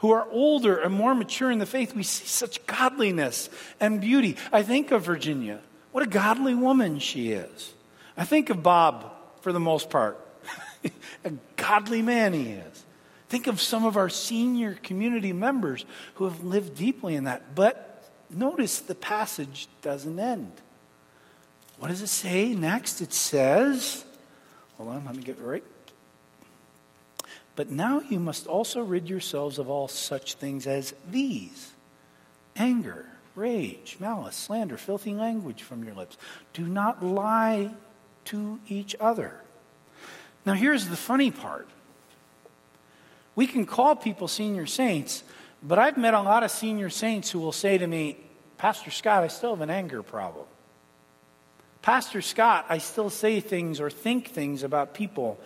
who 0.01 0.11
are 0.13 0.27
older 0.31 0.79
and 0.79 0.95
more 0.95 1.15
mature 1.15 1.51
in 1.51 1.59
the 1.59 1.67
faith, 1.67 1.95
we 1.95 2.03
see 2.03 2.27
such 2.27 2.65
godliness 2.67 3.51
and 3.79 4.01
beauty. 4.01 4.37
I 4.51 4.63
think 4.63 4.91
of 4.91 5.03
Virginia. 5.03 5.61
What 5.93 6.03
a 6.03 6.09
godly 6.09 6.55
woman 6.55 6.99
she 6.99 7.33
is. 7.33 7.75
I 8.17 8.25
think 8.25 8.51
of 8.51 8.63
Bob 8.63 9.13
for 9.43 9.53
the 9.53 9.61
most 9.61 9.91
part. 9.91 10.19
a 11.25 11.33
godly 11.57 12.01
man 12.03 12.33
he 12.33 12.53
is. 12.53 12.85
Think 13.29 13.47
of 13.47 13.61
some 13.61 13.85
of 13.85 13.97
our 13.97 14.09
senior 14.09 14.75
community 14.83 15.33
members 15.33 15.85
who 16.15 16.25
have 16.25 16.43
lived 16.43 16.77
deeply 16.77 17.15
in 17.15 17.25
that. 17.25 17.55
But 17.55 18.11
notice 18.31 18.81
the 18.81 18.95
passage 18.95 19.69
doesn't 19.83 20.19
end. 20.19 20.53
What 21.79 21.89
does 21.89 22.01
it 22.01 22.09
say 22.09 22.55
next? 22.55 23.01
It 23.01 23.13
says, 23.13 24.05
hold 24.77 24.91
on, 24.91 25.05
let 25.05 25.15
me 25.15 25.23
get 25.23 25.39
it 25.39 25.43
right. 25.43 25.65
But 27.61 27.71
now 27.71 28.01
you 28.01 28.19
must 28.19 28.47
also 28.47 28.81
rid 28.81 29.11
yourselves 29.11 29.59
of 29.59 29.69
all 29.69 29.87
such 29.87 30.37
things 30.37 30.67
as 30.67 30.95
these 31.11 31.73
anger, 32.57 33.05
rage, 33.35 33.99
malice, 34.01 34.35
slander, 34.35 34.79
filthy 34.79 35.13
language 35.13 35.63
from 35.63 35.85
your 35.85 35.93
lips. 35.93 36.17
Do 36.55 36.67
not 36.67 37.05
lie 37.05 37.75
to 38.25 38.59
each 38.67 38.97
other. 38.99 39.43
Now, 40.47 40.55
here's 40.55 40.89
the 40.89 40.97
funny 40.97 41.31
part 41.31 41.69
we 43.37 43.47
can 43.47 43.67
call 43.67 43.95
people 43.95 44.27
senior 44.27 44.65
saints, 44.65 45.23
but 45.63 45.79
I've 45.79 45.99
met 45.99 46.15
a 46.15 46.23
lot 46.23 46.43
of 46.43 46.51
senior 46.51 46.89
saints 46.89 47.31
who 47.31 47.41
will 47.41 47.53
say 47.53 47.77
to 47.77 47.87
me, 47.87 48.17
Pastor 48.57 48.91
Scott, 48.91 49.23
I 49.23 49.29
still 49.29 49.51
have 49.51 49.61
an 49.61 49.69
anger 49.69 50.03
problem. 50.03 50.47
Pastor 51.83 52.23
Scott, 52.23 52.65
I 52.71 52.79
still 52.79 53.11
say 53.11 53.41
things 53.41 53.81
or 53.81 53.91
think 53.91 54.29
things 54.29 54.63
about 54.63 54.95
people 54.95 55.39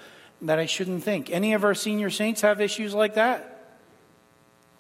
that 0.45 0.59
I 0.59 0.67
shouldn't 0.67 1.03
think. 1.03 1.31
Any 1.31 1.55
of 1.55 1.65
our 1.65 1.75
senior 1.75 2.11
saints 2.11 2.43
have 2.43 2.61
issues 2.61 2.95
like 2.95 3.15
that? 3.15 3.79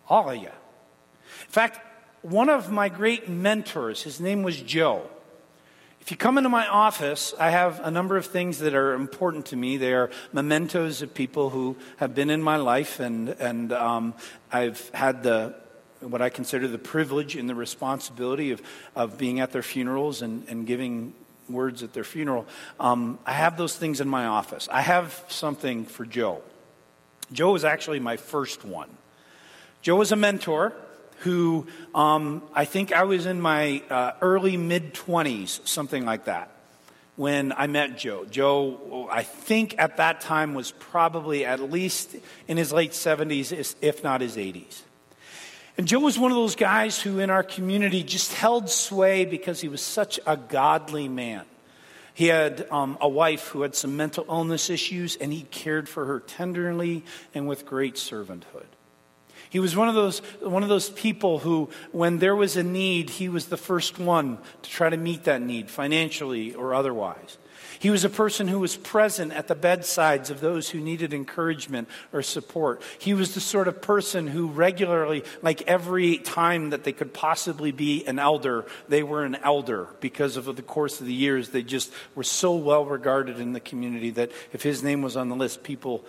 All 0.08 0.28
of 0.30 0.36
you. 0.36 0.48
In 0.48 1.48
fact, 1.48 1.80
one 2.22 2.48
of 2.48 2.70
my 2.70 2.88
great 2.88 3.28
mentors, 3.28 4.02
his 4.02 4.20
name 4.20 4.42
was 4.42 4.60
Joe. 4.60 5.02
If 6.00 6.10
you 6.10 6.16
come 6.18 6.36
into 6.36 6.50
my 6.50 6.66
office, 6.66 7.32
I 7.40 7.50
have 7.50 7.80
a 7.80 7.90
number 7.90 8.18
of 8.18 8.26
things 8.26 8.58
that 8.58 8.74
are 8.74 8.92
important 8.92 9.46
to 9.46 9.56
me. 9.56 9.78
They 9.78 9.94
are 9.94 10.10
mementos 10.34 11.00
of 11.00 11.14
people 11.14 11.48
who 11.48 11.76
have 11.96 12.14
been 12.14 12.28
in 12.28 12.42
my 12.42 12.56
life, 12.56 13.00
and, 13.00 13.30
and 13.30 13.72
um, 13.72 14.14
I've 14.52 14.90
had 14.90 15.22
the 15.22 15.54
what 16.00 16.20
I 16.20 16.28
consider 16.28 16.68
the 16.68 16.78
privilege 16.78 17.34
and 17.34 17.48
the 17.48 17.54
responsibility 17.54 18.50
of, 18.50 18.60
of 18.94 19.16
being 19.16 19.40
at 19.40 19.52
their 19.52 19.62
funerals 19.62 20.20
and, 20.20 20.46
and 20.48 20.66
giving 20.66 21.14
words 21.48 21.82
at 21.82 21.92
their 21.92 22.04
funeral. 22.04 22.46
Um, 22.80 23.18
I 23.26 23.32
have 23.32 23.56
those 23.56 23.76
things 23.76 24.00
in 24.00 24.08
my 24.08 24.26
office. 24.26 24.68
I 24.70 24.80
have 24.80 25.24
something 25.28 25.84
for 25.84 26.04
Joe. 26.04 26.42
Joe 27.32 27.52
was 27.52 27.64
actually 27.64 28.00
my 28.00 28.16
first 28.16 28.64
one. 28.64 28.90
Joe 29.82 29.96
was 29.96 30.12
a 30.12 30.16
mentor 30.16 30.72
who 31.20 31.66
um, 31.94 32.42
I 32.54 32.64
think 32.64 32.92
I 32.92 33.04
was 33.04 33.26
in 33.26 33.40
my 33.40 33.82
uh, 33.90 34.12
early 34.20 34.56
mid 34.56 34.94
20s, 34.94 35.66
something 35.66 36.04
like 36.04 36.26
that, 36.26 36.50
when 37.16 37.52
I 37.52 37.66
met 37.66 37.98
Joe. 37.98 38.24
Joe, 38.24 39.08
I 39.10 39.22
think 39.22 39.74
at 39.78 39.98
that 39.98 40.20
time 40.20 40.54
was 40.54 40.70
probably 40.70 41.44
at 41.44 41.60
least 41.60 42.16
in 42.48 42.56
his 42.56 42.72
late 42.72 42.92
70s, 42.92 43.74
if 43.80 44.02
not 44.02 44.20
his 44.20 44.36
80s. 44.36 44.82
And 45.76 45.88
Joe 45.88 45.98
was 45.98 46.18
one 46.18 46.30
of 46.30 46.36
those 46.36 46.54
guys 46.54 47.00
who 47.00 47.18
in 47.18 47.30
our 47.30 47.42
community 47.42 48.04
just 48.04 48.32
held 48.32 48.70
sway 48.70 49.24
because 49.24 49.60
he 49.60 49.68
was 49.68 49.82
such 49.82 50.20
a 50.26 50.36
godly 50.36 51.08
man. 51.08 51.44
He 52.14 52.26
had 52.26 52.68
um, 52.70 52.96
a 53.00 53.08
wife 53.08 53.48
who 53.48 53.62
had 53.62 53.74
some 53.74 53.96
mental 53.96 54.24
illness 54.28 54.70
issues, 54.70 55.16
and 55.16 55.32
he 55.32 55.42
cared 55.42 55.88
for 55.88 56.04
her 56.04 56.20
tenderly 56.20 57.04
and 57.34 57.48
with 57.48 57.66
great 57.66 57.96
servanthood. 57.96 58.66
He 59.50 59.58
was 59.58 59.76
one 59.76 59.88
of 59.88 59.96
those, 59.96 60.20
one 60.40 60.62
of 60.62 60.68
those 60.68 60.90
people 60.90 61.40
who, 61.40 61.70
when 61.90 62.18
there 62.18 62.36
was 62.36 62.56
a 62.56 62.62
need, 62.62 63.10
he 63.10 63.28
was 63.28 63.46
the 63.46 63.56
first 63.56 63.98
one 63.98 64.38
to 64.62 64.70
try 64.70 64.88
to 64.88 64.96
meet 64.96 65.24
that 65.24 65.42
need, 65.42 65.70
financially 65.70 66.54
or 66.54 66.72
otherwise. 66.74 67.36
He 67.84 67.90
was 67.90 68.02
a 68.02 68.08
person 68.08 68.48
who 68.48 68.60
was 68.60 68.78
present 68.78 69.34
at 69.34 69.46
the 69.46 69.54
bedsides 69.54 70.30
of 70.30 70.40
those 70.40 70.70
who 70.70 70.80
needed 70.80 71.12
encouragement 71.12 71.86
or 72.14 72.22
support. 72.22 72.80
He 72.98 73.12
was 73.12 73.34
the 73.34 73.40
sort 73.40 73.68
of 73.68 73.82
person 73.82 74.26
who 74.26 74.48
regularly, 74.48 75.22
like 75.42 75.60
every 75.68 76.16
time 76.16 76.70
that 76.70 76.84
they 76.84 76.92
could 76.92 77.12
possibly 77.12 77.72
be 77.72 78.02
an 78.06 78.18
elder, 78.18 78.64
they 78.88 79.02
were 79.02 79.22
an 79.22 79.34
elder 79.34 79.88
because 80.00 80.38
of 80.38 80.46
the 80.56 80.62
course 80.62 80.98
of 81.02 81.06
the 81.06 81.12
years. 81.12 81.50
They 81.50 81.62
just 81.62 81.92
were 82.14 82.24
so 82.24 82.54
well 82.56 82.86
regarded 82.86 83.38
in 83.38 83.52
the 83.52 83.60
community 83.60 84.08
that 84.12 84.32
if 84.54 84.62
his 84.62 84.82
name 84.82 85.02
was 85.02 85.14
on 85.14 85.28
the 85.28 85.36
list, 85.36 85.62
people 85.62 86.06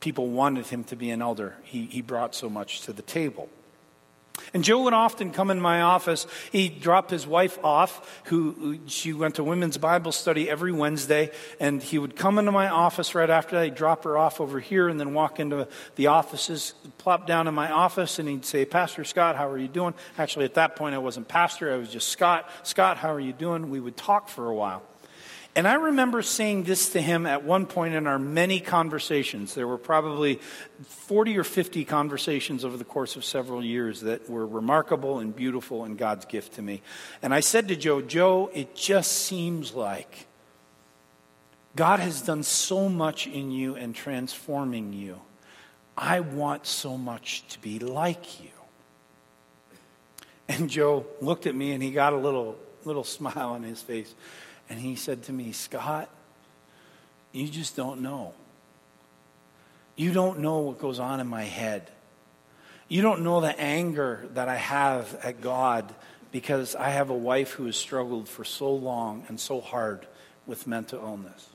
people 0.00 0.26
wanted 0.26 0.66
him 0.66 0.82
to 0.82 0.96
be 0.96 1.10
an 1.10 1.22
elder. 1.22 1.54
He, 1.62 1.86
he 1.86 2.02
brought 2.02 2.34
so 2.34 2.50
much 2.50 2.80
to 2.80 2.92
the 2.92 3.02
table. 3.02 3.48
And 4.52 4.64
Joe 4.64 4.82
would 4.82 4.92
often 4.92 5.30
come 5.30 5.50
in 5.50 5.60
my 5.60 5.82
office. 5.82 6.26
He'd 6.52 6.80
drop 6.80 7.10
his 7.10 7.26
wife 7.26 7.58
off, 7.64 8.20
who 8.24 8.78
she 8.86 9.12
went 9.12 9.36
to 9.36 9.44
women's 9.44 9.78
Bible 9.78 10.12
study 10.12 10.50
every 10.50 10.72
Wednesday, 10.72 11.30
and 11.58 11.82
he 11.82 11.98
would 11.98 12.16
come 12.16 12.38
into 12.38 12.52
my 12.52 12.68
office 12.68 13.14
right 13.14 13.30
after 13.30 13.56
that. 13.56 13.64
He'd 13.64 13.74
drop 13.74 14.04
her 14.04 14.18
off 14.18 14.40
over 14.40 14.60
here 14.60 14.88
and 14.88 14.98
then 14.98 15.14
walk 15.14 15.40
into 15.40 15.68
the 15.96 16.08
offices, 16.08 16.74
plop 16.98 17.26
down 17.26 17.48
in 17.48 17.54
my 17.54 17.70
office, 17.70 18.18
and 18.18 18.28
he'd 18.28 18.44
say, 18.44 18.64
Pastor 18.64 19.04
Scott, 19.04 19.36
how 19.36 19.48
are 19.48 19.58
you 19.58 19.68
doing? 19.68 19.94
Actually, 20.18 20.44
at 20.44 20.54
that 20.54 20.76
point, 20.76 20.94
I 20.94 20.98
wasn't 20.98 21.28
pastor, 21.28 21.72
I 21.72 21.76
was 21.76 21.88
just 21.88 22.08
Scott. 22.08 22.50
Scott, 22.62 22.96
how 22.96 23.12
are 23.12 23.20
you 23.20 23.32
doing? 23.32 23.70
We 23.70 23.80
would 23.80 23.96
talk 23.96 24.28
for 24.28 24.48
a 24.48 24.54
while. 24.54 24.82
And 25.56 25.66
I 25.66 25.74
remember 25.74 26.22
saying 26.22 26.62
this 26.62 26.90
to 26.90 27.00
him 27.00 27.26
at 27.26 27.42
one 27.42 27.66
point 27.66 27.94
in 27.94 28.06
our 28.06 28.20
many 28.20 28.60
conversations. 28.60 29.54
There 29.54 29.66
were 29.66 29.78
probably 29.78 30.36
40 30.82 31.36
or 31.38 31.44
50 31.44 31.84
conversations 31.84 32.64
over 32.64 32.76
the 32.76 32.84
course 32.84 33.16
of 33.16 33.24
several 33.24 33.64
years 33.64 34.02
that 34.02 34.30
were 34.30 34.46
remarkable 34.46 35.18
and 35.18 35.34
beautiful 35.34 35.84
and 35.84 35.98
God's 35.98 36.24
gift 36.24 36.54
to 36.54 36.62
me. 36.62 36.82
And 37.20 37.34
I 37.34 37.40
said 37.40 37.66
to 37.68 37.76
Joe, 37.76 38.00
Joe, 38.00 38.48
it 38.54 38.76
just 38.76 39.10
seems 39.10 39.74
like 39.74 40.28
God 41.74 41.98
has 41.98 42.22
done 42.22 42.44
so 42.44 42.88
much 42.88 43.26
in 43.26 43.50
you 43.50 43.74
and 43.74 43.92
transforming 43.92 44.92
you. 44.92 45.20
I 45.96 46.20
want 46.20 46.66
so 46.66 46.96
much 46.96 47.46
to 47.48 47.60
be 47.60 47.80
like 47.80 48.40
you. 48.42 48.50
And 50.48 50.70
Joe 50.70 51.06
looked 51.20 51.46
at 51.46 51.54
me 51.54 51.72
and 51.72 51.82
he 51.82 51.90
got 51.90 52.12
a 52.12 52.16
little, 52.16 52.56
little 52.84 53.04
smile 53.18 53.50
on 53.50 53.64
his 53.64 53.82
face. 53.82 54.14
And 54.70 54.78
he 54.78 54.94
said 54.94 55.24
to 55.24 55.32
me, 55.32 55.52
Scott, 55.52 56.08
you 57.32 57.48
just 57.48 57.76
don't 57.76 58.00
know. 58.00 58.32
You 59.96 60.12
don't 60.12 60.38
know 60.38 60.60
what 60.60 60.78
goes 60.78 60.98
on 60.98 61.20
in 61.20 61.26
my 61.26 61.42
head. 61.42 61.90
You 62.88 63.02
don't 63.02 63.22
know 63.22 63.40
the 63.40 63.58
anger 63.60 64.26
that 64.34 64.48
I 64.48 64.56
have 64.56 65.14
at 65.22 65.40
God 65.40 65.92
because 66.32 66.74
I 66.74 66.90
have 66.90 67.10
a 67.10 67.14
wife 67.14 67.52
who 67.52 67.66
has 67.66 67.76
struggled 67.76 68.28
for 68.28 68.44
so 68.44 68.72
long 68.72 69.24
and 69.28 69.38
so 69.38 69.60
hard 69.60 70.06
with 70.46 70.66
mental 70.66 71.00
illness. 71.00 71.48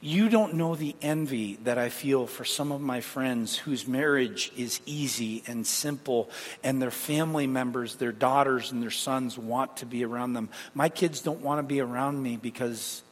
You 0.00 0.28
don't 0.28 0.54
know 0.54 0.74
the 0.74 0.94
envy 1.02 1.58
that 1.64 1.78
I 1.78 1.88
feel 1.88 2.26
for 2.26 2.44
some 2.44 2.72
of 2.72 2.80
my 2.80 3.00
friends 3.00 3.56
whose 3.56 3.86
marriage 3.86 4.52
is 4.56 4.80
easy 4.86 5.42
and 5.46 5.66
simple, 5.66 6.30
and 6.62 6.80
their 6.80 6.90
family 6.90 7.46
members, 7.46 7.96
their 7.96 8.12
daughters 8.12 8.72
and 8.72 8.82
their 8.82 8.90
sons 8.90 9.36
want 9.38 9.78
to 9.78 9.86
be 9.86 10.04
around 10.04 10.34
them. 10.34 10.48
My 10.74 10.88
kids 10.88 11.20
don't 11.20 11.40
want 11.40 11.58
to 11.58 11.62
be 11.62 11.80
around 11.80 12.22
me 12.22 12.36
because 12.36 13.02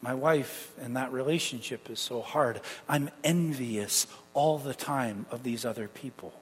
my 0.00 0.14
wife 0.14 0.72
and 0.80 0.96
that 0.96 1.12
relationship 1.12 1.88
is 1.88 2.00
so 2.00 2.22
hard. 2.22 2.60
I'm 2.88 3.10
envious 3.22 4.06
all 4.34 4.58
the 4.58 4.74
time 4.74 5.26
of 5.30 5.42
these 5.42 5.64
other 5.64 5.86
people. 5.86 6.32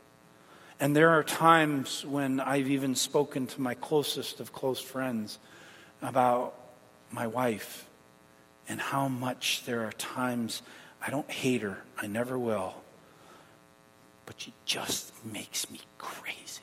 And 0.81 0.97
there 0.97 1.11
are 1.11 1.23
times 1.23 2.07
when 2.07 2.41
I've 2.41 2.71
even 2.71 2.95
spoken 2.95 3.47
to 3.49 3.61
my 3.61 3.75
closest 3.75 4.41
of 4.41 4.53
close 4.53 4.81
friends 4.81 5.39
about 6.01 6.55
my 7.11 7.27
wife 7.27 7.87
and 8.71 8.81
how 8.81 9.09
much 9.09 9.65
there 9.67 9.85
are 9.85 9.93
times 9.93 10.63
I 11.03 11.11
don't 11.11 11.29
hate 11.29 11.63
her, 11.63 11.83
I 12.01 12.07
never 12.07 12.39
will, 12.39 12.75
but 14.27 14.41
she 14.41 14.55
just 14.65 15.13
makes 15.25 15.69
me 15.69 15.81
crazy. 15.99 16.63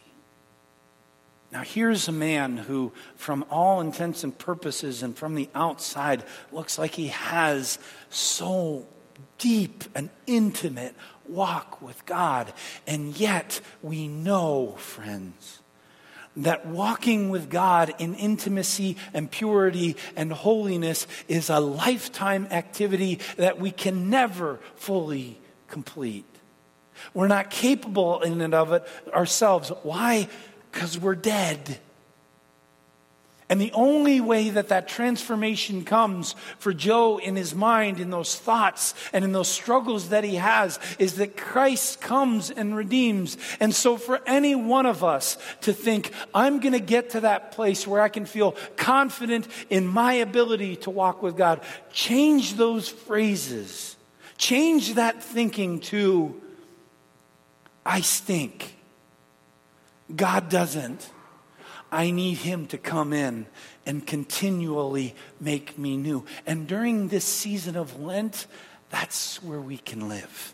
Now, 1.52 1.64
here's 1.64 2.08
a 2.08 2.14
man 2.14 2.56
who, 2.56 2.94
from 3.18 3.44
all 3.52 3.82
intents 3.82 4.24
and 4.24 4.38
purposes 4.38 5.04
and 5.04 5.18
from 5.18 5.36
the 5.36 5.50
outside, 5.54 6.24
looks 6.54 6.78
like 6.78 6.92
he 6.92 7.08
has 7.08 7.78
so 8.10 8.86
deep 9.38 9.84
and 9.94 10.10
intimate 10.28 10.96
walk 11.28 11.82
with 11.82 12.06
God. 12.06 12.54
And 12.86 13.18
yet, 13.20 13.60
we 13.82 14.08
know, 14.08 14.76
friends, 14.78 15.60
that 16.38 16.66
walking 16.66 17.30
with 17.30 17.50
God 17.50 17.94
in 18.00 18.16
intimacy 18.16 18.98
and 19.14 19.30
purity 19.30 19.96
and 20.16 20.32
holiness 20.32 21.08
is 21.28 21.50
a 21.50 21.60
lifetime 21.60 22.48
activity 22.52 23.20
that 23.38 23.60
we 23.60 23.72
can 23.72 24.10
never 24.10 24.60
fully 24.76 25.40
complete. 25.68 26.26
We're 27.14 27.28
not 27.28 27.50
capable 27.50 28.22
in 28.22 28.42
and 28.42 28.54
of 28.54 28.72
it 28.72 28.88
ourselves. 29.14 29.70
Why? 29.84 30.28
Because 30.72 30.98
we're 30.98 31.16
dead. 31.16 31.80
And 33.50 33.62
the 33.62 33.72
only 33.72 34.20
way 34.20 34.50
that 34.50 34.68
that 34.70 34.90
transformation 34.90 35.86
comes 35.86 36.36
for 36.60 36.74
Joe 36.74 37.18
in 37.18 37.38
his 37.38 37.56
mind, 37.56 38.02
in 38.02 38.10
those 38.10 38.36
thoughts 38.36 38.94
and 39.14 39.24
in 39.24 39.32
those 39.32 39.48
struggles 39.48 40.10
that 40.10 40.26
he 40.26 40.36
has, 40.36 40.80
is 41.00 41.16
that 41.16 41.38
Christ 41.38 42.02
comes 42.02 42.52
and 42.52 42.76
redeems. 42.76 43.38
And 43.62 43.74
so, 43.74 43.96
for 43.96 44.20
any 44.26 44.54
one 44.54 44.86
of 44.86 45.02
us 45.02 45.38
to 45.62 45.72
think, 45.72 46.12
I'm 46.34 46.60
going 46.60 46.74
to 46.74 46.80
get 46.80 47.12
to 47.12 47.22
that 47.22 47.54
place 47.54 47.88
where 47.88 48.02
I 48.02 48.10
can 48.10 48.26
feel 48.26 48.54
confident 48.76 49.48
in 49.70 49.88
my 49.88 50.14
ability 50.14 50.76
to 50.78 50.90
walk 50.90 51.24
with 51.24 51.38
God, 51.38 51.62
change 51.94 52.56
those 52.56 52.90
phrases. 52.90 53.96
Change 54.38 54.96
that 54.96 55.24
thinking 55.24 55.80
to, 55.80 56.40
I 57.86 58.02
stink. 58.02 58.76
God 60.14 60.50
doesn't. 60.50 61.10
I 61.92 62.12
need 62.12 62.40
Him 62.40 62.68
to 62.68 62.78
come 62.78 63.14
in 63.14 63.46
and 63.86 64.06
continually 64.06 65.16
make 65.40 65.78
me 65.78 65.98
new. 65.98 66.26
And 66.46 66.68
during 66.68 67.08
this 67.08 67.26
season 67.26 67.76
of 67.76 68.00
Lent, 68.00 68.48
that's 68.90 69.42
where 69.44 69.62
we 69.62 69.78
can 69.78 70.08
live. 70.10 70.54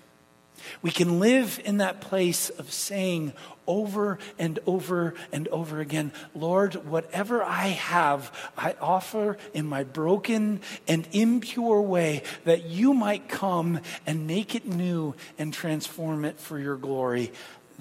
We 0.81 0.91
can 0.91 1.19
live 1.19 1.59
in 1.65 1.77
that 1.77 2.01
place 2.01 2.49
of 2.49 2.71
saying 2.71 3.33
over 3.67 4.17
and 4.39 4.59
over 4.65 5.13
and 5.31 5.47
over 5.49 5.79
again, 5.79 6.11
Lord, 6.33 6.75
whatever 6.87 7.43
I 7.43 7.67
have, 7.67 8.31
I 8.57 8.75
offer 8.79 9.37
in 9.53 9.67
my 9.67 9.83
broken 9.83 10.61
and 10.87 11.07
impure 11.11 11.81
way 11.81 12.23
that 12.45 12.65
you 12.65 12.93
might 12.93 13.27
come 13.27 13.81
and 14.05 14.27
make 14.27 14.55
it 14.55 14.65
new 14.65 15.15
and 15.37 15.53
transform 15.53 16.25
it 16.25 16.39
for 16.39 16.59
your 16.59 16.77
glory. 16.77 17.31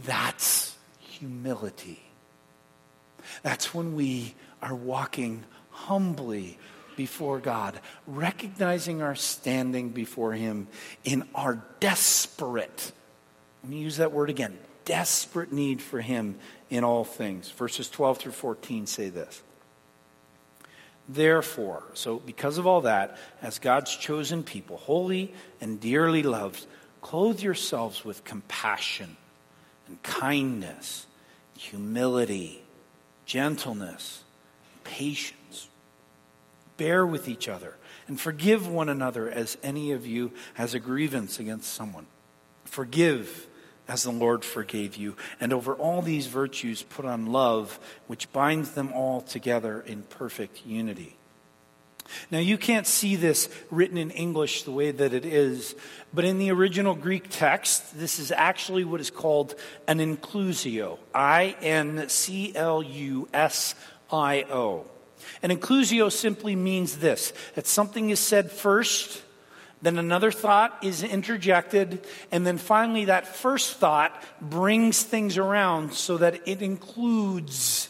That's 0.04 0.76
humility. 0.98 2.01
That's 3.42 3.74
when 3.74 3.94
we 3.94 4.34
are 4.62 4.74
walking 4.74 5.44
humbly 5.70 6.58
before 6.96 7.40
God, 7.40 7.80
recognizing 8.06 9.02
our 9.02 9.14
standing 9.14 9.90
before 9.90 10.32
Him 10.32 10.68
in 11.04 11.24
our 11.34 11.62
desperate, 11.80 12.92
let 13.62 13.70
me 13.70 13.78
use 13.78 13.96
that 13.96 14.12
word 14.12 14.30
again, 14.30 14.58
desperate 14.84 15.52
need 15.52 15.80
for 15.80 16.00
Him 16.00 16.36
in 16.70 16.84
all 16.84 17.04
things. 17.04 17.50
Verses 17.50 17.88
12 17.88 18.18
through 18.18 18.32
14 18.32 18.86
say 18.86 19.08
this. 19.08 19.42
Therefore, 21.08 21.82
so 21.94 22.18
because 22.18 22.58
of 22.58 22.66
all 22.66 22.82
that, 22.82 23.18
as 23.40 23.58
God's 23.58 23.94
chosen 23.96 24.42
people, 24.42 24.76
holy 24.76 25.34
and 25.60 25.80
dearly 25.80 26.22
loved, 26.22 26.66
clothe 27.00 27.40
yourselves 27.40 28.04
with 28.04 28.24
compassion 28.24 29.16
and 29.88 30.02
kindness, 30.02 31.06
humility 31.58 32.61
gentleness, 33.24 34.24
patience. 34.84 35.68
Bear 36.76 37.06
with 37.06 37.28
each 37.28 37.48
other 37.48 37.76
and 38.08 38.20
forgive 38.20 38.66
one 38.66 38.88
another 38.88 39.30
as 39.30 39.56
any 39.62 39.92
of 39.92 40.06
you 40.06 40.32
has 40.54 40.74
a 40.74 40.80
grievance 40.80 41.38
against 41.38 41.72
someone. 41.72 42.06
Forgive 42.64 43.46
as 43.88 44.02
the 44.02 44.10
Lord 44.10 44.44
forgave 44.44 44.96
you. 44.96 45.16
And 45.40 45.52
over 45.52 45.74
all 45.74 46.02
these 46.02 46.26
virtues, 46.26 46.82
put 46.82 47.04
on 47.04 47.26
love, 47.26 47.78
which 48.06 48.32
binds 48.32 48.72
them 48.72 48.92
all 48.92 49.20
together 49.20 49.80
in 49.80 50.02
perfect 50.02 50.64
unity. 50.66 51.16
Now, 52.30 52.38
you 52.38 52.58
can't 52.58 52.86
see 52.86 53.16
this 53.16 53.48
written 53.70 53.98
in 53.98 54.10
English 54.10 54.62
the 54.62 54.70
way 54.70 54.90
that 54.90 55.12
it 55.12 55.24
is, 55.24 55.74
but 56.14 56.24
in 56.24 56.38
the 56.38 56.50
original 56.50 56.94
Greek 56.94 57.26
text, 57.30 57.98
this 57.98 58.18
is 58.18 58.32
actually 58.32 58.84
what 58.84 59.00
is 59.00 59.10
called 59.10 59.54
an 59.86 59.98
inclusio 59.98 60.98
I 61.14 61.56
N 61.60 62.08
C 62.08 62.52
L 62.54 62.82
U 62.82 63.28
S 63.32 63.74
I 64.10 64.44
O. 64.50 64.84
An 65.42 65.50
inclusio 65.50 66.10
simply 66.10 66.56
means 66.56 66.98
this 66.98 67.32
that 67.54 67.66
something 67.66 68.10
is 68.10 68.20
said 68.20 68.50
first, 68.50 69.22
then 69.80 69.98
another 69.98 70.30
thought 70.30 70.78
is 70.82 71.02
interjected, 71.02 72.06
and 72.30 72.46
then 72.46 72.58
finally 72.58 73.06
that 73.06 73.26
first 73.26 73.76
thought 73.76 74.22
brings 74.40 75.02
things 75.02 75.38
around 75.38 75.92
so 75.92 76.18
that 76.18 76.46
it 76.46 76.62
includes 76.62 77.88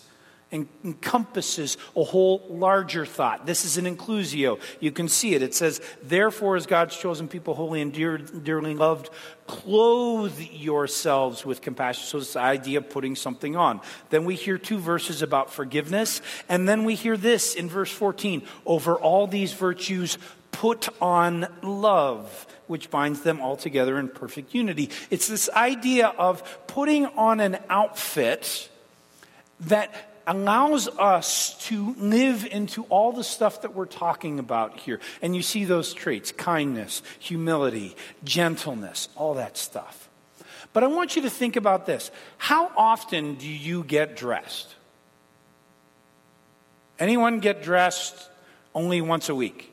encompasses 0.53 1.79
a 1.97 2.05
whole 2.05 2.45
larger 2.49 3.07
thought. 3.07 3.47
This 3.47 3.65
is 3.65 3.79
an 3.79 3.85
inclusio. 3.85 4.61
You 4.81 4.93
can 4.93 5.09
see 5.09 5.35
it. 5.35 5.43
It 5.43 5.55
says, 5.55 5.81
Therefore, 6.03 6.57
as 6.57 6.67
God's 6.67 6.97
chosen 6.97 7.29
people, 7.29 7.55
holy 7.55 7.81
and 7.81 7.93
dear, 7.93 8.19
dearly 8.19 8.75
loved, 8.75 9.11
clothe 9.47 10.39
yourselves 10.39 11.45
with 11.45 11.61
compassion. 11.63 12.05
So, 12.05 12.19
this 12.19 12.37
idea 12.37 12.79
of 12.79 12.91
putting 12.91 13.17
something 13.17 13.57
on. 13.57 13.81
Then 14.11 14.25
we 14.25 14.35
hear 14.35 14.59
two 14.59 14.79
verses 14.79 15.23
about 15.23 15.51
forgiveness. 15.51 16.21
And 16.49 16.69
then 16.69 16.85
we 16.85 16.95
hear 16.95 17.17
this 17.17 17.55
in 17.55 17.69
verse 17.69 17.91
14 17.91 18.43
Over 18.67 18.97
all 18.97 19.27
these 19.27 19.53
virtues, 19.53 20.19
put 20.51 20.89
on 21.01 21.47
love 21.63 22.47
which 22.69 22.91
binds 22.91 23.21
them 23.21 23.41
all 23.41 23.57
together 23.57 23.99
in 23.99 24.09
perfect 24.09 24.55
unity. 24.55 24.89
It's 25.11 25.29
this 25.29 25.51
idea 25.51 26.07
of 26.07 26.43
putting 26.67 27.05
on 27.05 27.41
an 27.41 27.59
outfit 27.69 28.71
that 29.61 30.12
allows 30.27 30.89
us 30.89 31.59
to 31.67 31.95
live 31.99 32.47
into 32.47 32.85
all 32.85 33.13
the 33.13 33.25
stuff 33.25 33.63
that 33.63 33.75
we're 33.75 33.87
talking 33.87 34.39
about 34.39 34.79
here. 34.81 35.01
And 35.21 35.35
you 35.35 35.43
see 35.43 35.65
those 35.65 35.95
traits 35.95 36.33
kindness, 36.33 37.03
humility, 37.19 37.97
gentleness, 38.25 39.09
all 39.17 39.35
that 39.35 39.57
stuff. 39.57 40.09
But 40.73 40.85
I 40.85 40.87
want 40.87 41.17
you 41.17 41.23
to 41.23 41.31
think 41.31 41.57
about 41.57 41.87
this. 41.87 42.11
How 42.39 42.71
often 42.77 43.35
do 43.35 43.49
you 43.49 43.85
get 43.85 44.17
dressed? 44.17 44.75
Anyone 46.99 47.41
get 47.41 47.63
dressed 47.63 48.31
only 48.75 49.01
once 49.01 49.29
a 49.29 49.35
week? 49.35 49.71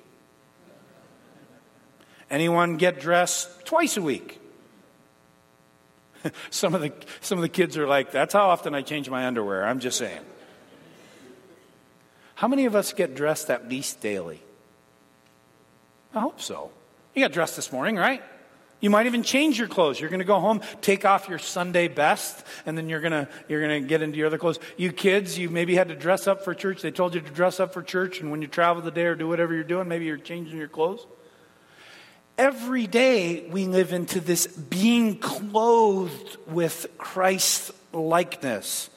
Anyone 2.30 2.78
get 2.78 3.00
dressed 3.00 3.66
twice 3.66 3.98
a 3.98 4.02
week? 4.02 4.40
some 6.50 6.76
of 6.76 6.82
the 6.82 6.92
some 7.22 7.38
of 7.38 7.42
the 7.42 7.50
kids 7.50 7.78
are 7.78 7.88
like, 7.88 8.12
that's 8.12 8.34
how 8.34 8.50
often 8.50 8.76
I 8.76 8.82
change 8.82 9.10
my 9.10 9.26
underwear. 9.26 9.66
I'm 9.66 9.80
just 9.80 9.98
saying. 9.98 10.22
How 12.40 12.48
many 12.48 12.64
of 12.68 12.74
us 12.74 12.94
get 12.94 13.16
dressed 13.16 13.50
at 13.50 13.68
least 13.68 14.00
daily? 14.00 14.42
I 16.16 16.22
hope 16.22 16.40
so. 16.40 16.72
You 17.14 17.22
got 17.22 17.34
dressed 17.34 17.58
this 17.58 17.70
morning, 17.70 17.98
right? 17.98 18.24
You 18.80 18.90
might 18.90 19.08
even 19.08 19.24
change 19.24 19.60
your 19.60 19.68
clothes. 19.68 20.00
You're 20.00 20.10
going 20.10 20.22
to 20.22 20.26
go 20.26 20.40
home, 20.40 20.62
take 20.80 21.04
off 21.04 21.28
your 21.28 21.38
Sunday 21.38 21.90
best, 21.90 22.46
and 22.66 22.78
then 22.78 22.88
you're 22.88 23.02
going 23.02 23.12
to 23.12 23.28
you're 23.50 23.60
going 23.60 23.84
to 23.84 23.86
get 23.86 24.02
into 24.02 24.18
your 24.18 24.28
other 24.28 24.38
clothes. 24.38 24.58
You 24.78 24.94
kids, 24.94 25.38
you 25.38 25.50
maybe 25.50 25.76
had 25.76 25.90
to 25.90 25.96
dress 25.96 26.28
up 26.28 26.46
for 26.46 26.54
church. 26.54 26.82
They 26.82 26.92
told 26.92 27.14
you 27.14 27.20
to 27.20 27.30
dress 27.30 27.60
up 27.60 27.74
for 27.74 27.84
church, 27.84 28.22
and 28.22 28.32
when 28.32 28.42
you 28.42 28.48
travel 28.48 28.82
the 28.82 28.90
day 28.90 29.04
or 29.04 29.16
do 29.16 29.28
whatever 29.28 29.54
you're 29.54 29.66
doing, 29.66 29.90
maybe 29.90 30.06
you're 30.06 30.16
changing 30.16 30.58
your 30.58 30.70
clothes. 30.70 31.06
Every 32.38 32.88
day 32.88 33.50
we 33.50 33.66
live 33.66 33.92
into 33.92 34.22
this 34.22 34.48
being 34.48 35.20
clothed 35.20 36.38
with 36.48 36.88
Christ 36.98 37.72
likeness. 37.92 38.90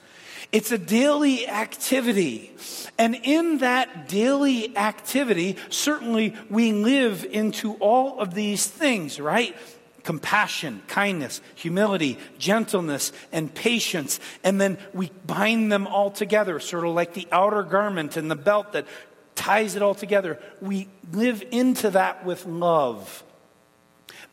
It's 0.53 0.71
a 0.71 0.79
daily 0.79 1.49
activity. 1.49 2.55
And 2.99 3.15
in 3.15 3.59
that 3.59 4.07
daily 4.09 4.77
activity, 4.77 5.57
certainly 5.71 6.37
we 6.51 6.73
live 6.73 7.25
into 7.25 7.75
all 7.75 8.21
of 8.21 8.35
these 8.35 8.67
things, 8.67 9.19
right? 9.19 9.57
Compassion, 10.03 10.83
kindness, 10.89 11.41
humility, 11.55 12.19
gentleness, 12.39 13.13
and 13.33 13.53
patience. 13.55 14.21
And 14.45 14.61
then 14.61 14.77
we 14.93 15.11
bind 15.27 15.73
them 15.73 15.87
all 15.87 16.11
together, 16.11 16.61
sort 16.61 16.85
of 16.85 16.95
like 16.95 17.15
the 17.15 17.27
outer 17.33 17.63
garment 17.63 18.19
and 18.19 18.31
the 18.31 18.37
belt 18.37 18.73
that 18.73 18.87
ties 19.35 19.75
it 19.75 19.81
all 19.81 19.95
together. 19.95 20.39
We 20.61 20.89
live 21.13 21.43
into 21.51 21.91
that 21.91 22.27
with 22.27 22.45
love. 22.45 23.25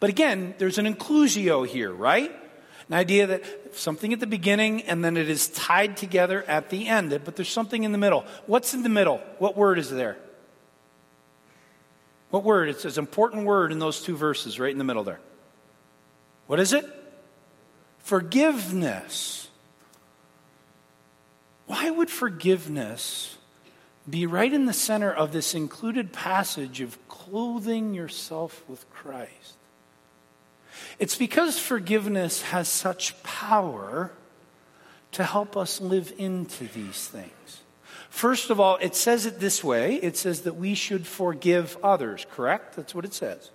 But 0.01 0.09
again, 0.09 0.53
there's 0.57 0.77
an 0.77 0.85
inclusio 0.85 1.65
here, 1.65 1.91
right? 1.93 2.31
An 2.89 2.95
idea 2.95 3.27
that 3.27 3.43
something 3.77 4.13
at 4.13 4.19
the 4.19 4.27
beginning 4.27 4.81
and 4.81 5.05
then 5.05 5.15
it 5.15 5.29
is 5.29 5.47
tied 5.49 5.95
together 5.95 6.43
at 6.43 6.69
the 6.71 6.87
end, 6.87 7.21
but 7.23 7.35
there's 7.35 7.49
something 7.49 7.83
in 7.83 7.91
the 7.91 7.99
middle. 7.99 8.25
What's 8.47 8.73
in 8.73 8.81
the 8.81 8.89
middle? 8.89 9.21
What 9.37 9.55
word 9.55 9.77
is 9.77 9.91
there? 9.91 10.17
What 12.31 12.43
word? 12.43 12.69
It's 12.69 12.85
an 12.85 12.97
important 12.97 13.45
word 13.45 13.71
in 13.71 13.77
those 13.77 14.01
two 14.01 14.17
verses 14.17 14.59
right 14.59 14.71
in 14.71 14.79
the 14.79 14.83
middle 14.83 15.03
there. 15.03 15.19
What 16.47 16.59
is 16.59 16.73
it? 16.73 16.85
Forgiveness. 17.99 19.49
Why 21.67 21.91
would 21.91 22.09
forgiveness 22.09 23.37
be 24.09 24.25
right 24.25 24.51
in 24.51 24.65
the 24.65 24.73
center 24.73 25.11
of 25.11 25.31
this 25.31 25.53
included 25.53 26.11
passage 26.11 26.81
of 26.81 26.97
clothing 27.07 27.93
yourself 27.93 28.63
with 28.67 28.89
Christ? 28.89 29.58
It's 30.97 31.17
because 31.17 31.59
forgiveness 31.59 32.41
has 32.43 32.67
such 32.67 33.21
power 33.23 34.11
to 35.11 35.23
help 35.23 35.57
us 35.57 35.81
live 35.81 36.13
into 36.17 36.65
these 36.67 37.07
things. 37.07 37.61
First 38.09 38.49
of 38.49 38.59
all, 38.59 38.77
it 38.81 38.95
says 38.95 39.25
it 39.25 39.39
this 39.39 39.63
way 39.63 39.95
it 39.95 40.17
says 40.17 40.41
that 40.41 40.55
we 40.55 40.73
should 40.73 41.07
forgive 41.07 41.77
others, 41.83 42.25
correct? 42.31 42.75
That's 42.75 42.93
what 42.93 43.05
it 43.05 43.13
says. 43.13 43.51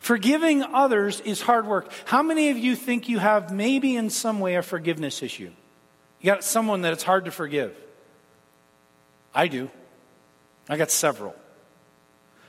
Forgiving 0.00 0.62
others 0.62 1.20
is 1.20 1.40
hard 1.40 1.66
work. 1.66 1.90
How 2.04 2.22
many 2.22 2.50
of 2.50 2.58
you 2.58 2.76
think 2.76 3.08
you 3.08 3.18
have 3.18 3.52
maybe 3.52 3.96
in 3.96 4.10
some 4.10 4.40
way 4.40 4.56
a 4.56 4.62
forgiveness 4.62 5.22
issue? 5.22 5.50
You 6.20 6.26
got 6.26 6.44
someone 6.44 6.82
that 6.82 6.92
it's 6.92 7.02
hard 7.02 7.24
to 7.24 7.30
forgive. 7.30 7.76
I 9.34 9.48
do. 9.48 9.70
I 10.68 10.76
got 10.76 10.90
several. 10.90 11.34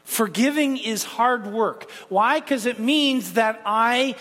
Forgiving 0.08 0.78
is 0.78 1.04
hard 1.04 1.48
work. 1.48 1.91
Why? 2.08 2.39
Because 2.39 2.65
it 2.65 2.80
means 2.80 3.34
that 3.34 3.62
I 3.65 4.15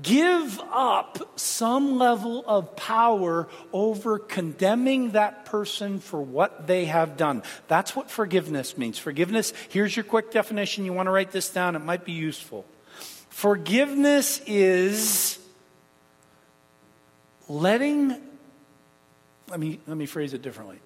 give 0.00 0.60
up 0.72 1.18
some 1.34 1.98
level 1.98 2.44
of 2.46 2.76
power 2.76 3.48
over 3.72 4.20
condemning 4.20 5.10
that 5.10 5.44
person 5.44 5.98
for 5.98 6.22
what 6.22 6.68
they 6.68 6.84
have 6.84 7.16
done. 7.16 7.42
That's 7.66 7.96
what 7.96 8.12
forgiveness 8.12 8.78
means. 8.78 8.96
Forgiveness, 8.96 9.52
here's 9.70 9.96
your 9.96 10.04
quick 10.04 10.30
definition. 10.30 10.84
You 10.84 10.92
want 10.92 11.08
to 11.08 11.10
write 11.10 11.32
this 11.32 11.50
down, 11.50 11.74
it 11.74 11.80
might 11.80 12.04
be 12.04 12.12
useful. 12.12 12.64
Forgiveness 13.28 14.40
is 14.46 15.40
letting, 17.48 18.16
let 19.50 19.58
me, 19.58 19.80
let 19.88 19.96
me 19.96 20.06
phrase 20.06 20.32
it 20.32 20.42
differently. 20.42 20.78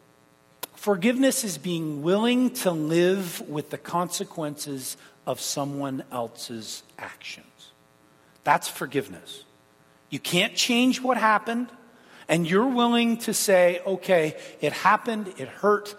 Forgiveness 0.78 1.42
is 1.42 1.58
being 1.58 2.02
willing 2.02 2.50
to 2.50 2.70
live 2.70 3.40
with 3.48 3.70
the 3.70 3.76
consequences 3.76 4.96
of 5.26 5.40
someone 5.40 6.04
else's 6.12 6.84
actions. 6.96 7.72
That's 8.44 8.68
forgiveness. 8.68 9.42
You 10.08 10.20
can't 10.20 10.54
change 10.54 11.02
what 11.02 11.16
happened, 11.16 11.66
and 12.28 12.48
you're 12.48 12.68
willing 12.68 13.16
to 13.18 13.34
say, 13.34 13.80
okay, 13.88 14.36
it 14.60 14.72
happened, 14.72 15.34
it 15.36 15.48
hurt. 15.48 15.96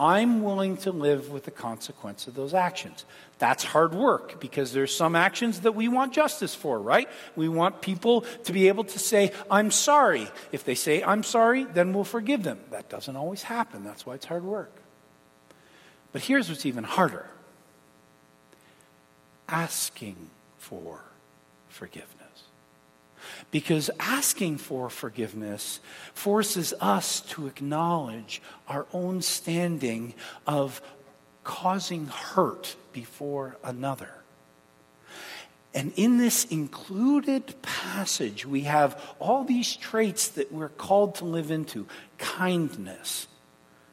I'm 0.00 0.42
willing 0.42 0.78
to 0.78 0.92
live 0.92 1.30
with 1.30 1.44
the 1.44 1.50
consequence 1.50 2.26
of 2.26 2.34
those 2.34 2.54
actions. 2.54 3.04
That's 3.38 3.62
hard 3.62 3.92
work 3.92 4.40
because 4.40 4.72
there's 4.72 4.96
some 4.96 5.14
actions 5.14 5.60
that 5.60 5.72
we 5.72 5.88
want 5.88 6.14
justice 6.14 6.54
for, 6.54 6.80
right? 6.80 7.06
We 7.36 7.50
want 7.50 7.82
people 7.82 8.22
to 8.44 8.52
be 8.54 8.68
able 8.68 8.84
to 8.84 8.98
say, 8.98 9.32
I'm 9.50 9.70
sorry. 9.70 10.30
If 10.52 10.64
they 10.64 10.74
say, 10.74 11.02
I'm 11.02 11.22
sorry, 11.22 11.64
then 11.64 11.92
we'll 11.92 12.04
forgive 12.04 12.44
them. 12.44 12.60
That 12.70 12.88
doesn't 12.88 13.14
always 13.14 13.42
happen. 13.42 13.84
That's 13.84 14.06
why 14.06 14.14
it's 14.14 14.24
hard 14.24 14.42
work. 14.42 14.74
But 16.12 16.22
here's 16.22 16.48
what's 16.48 16.64
even 16.64 16.84
harder 16.84 17.28
asking 19.50 20.30
for 20.56 21.02
forgiveness. 21.68 22.19
Because 23.50 23.90
asking 23.98 24.58
for 24.58 24.90
forgiveness 24.90 25.80
forces 26.14 26.74
us 26.80 27.20
to 27.20 27.46
acknowledge 27.46 28.42
our 28.68 28.86
own 28.92 29.22
standing 29.22 30.14
of 30.46 30.80
causing 31.44 32.06
hurt 32.06 32.76
before 32.92 33.56
another. 33.64 34.10
And 35.72 35.92
in 35.96 36.18
this 36.18 36.44
included 36.46 37.54
passage, 37.62 38.44
we 38.44 38.62
have 38.62 39.00
all 39.20 39.44
these 39.44 39.76
traits 39.76 40.28
that 40.28 40.52
we're 40.52 40.68
called 40.68 41.16
to 41.16 41.24
live 41.24 41.50
into 41.50 41.86
kindness 42.18 43.28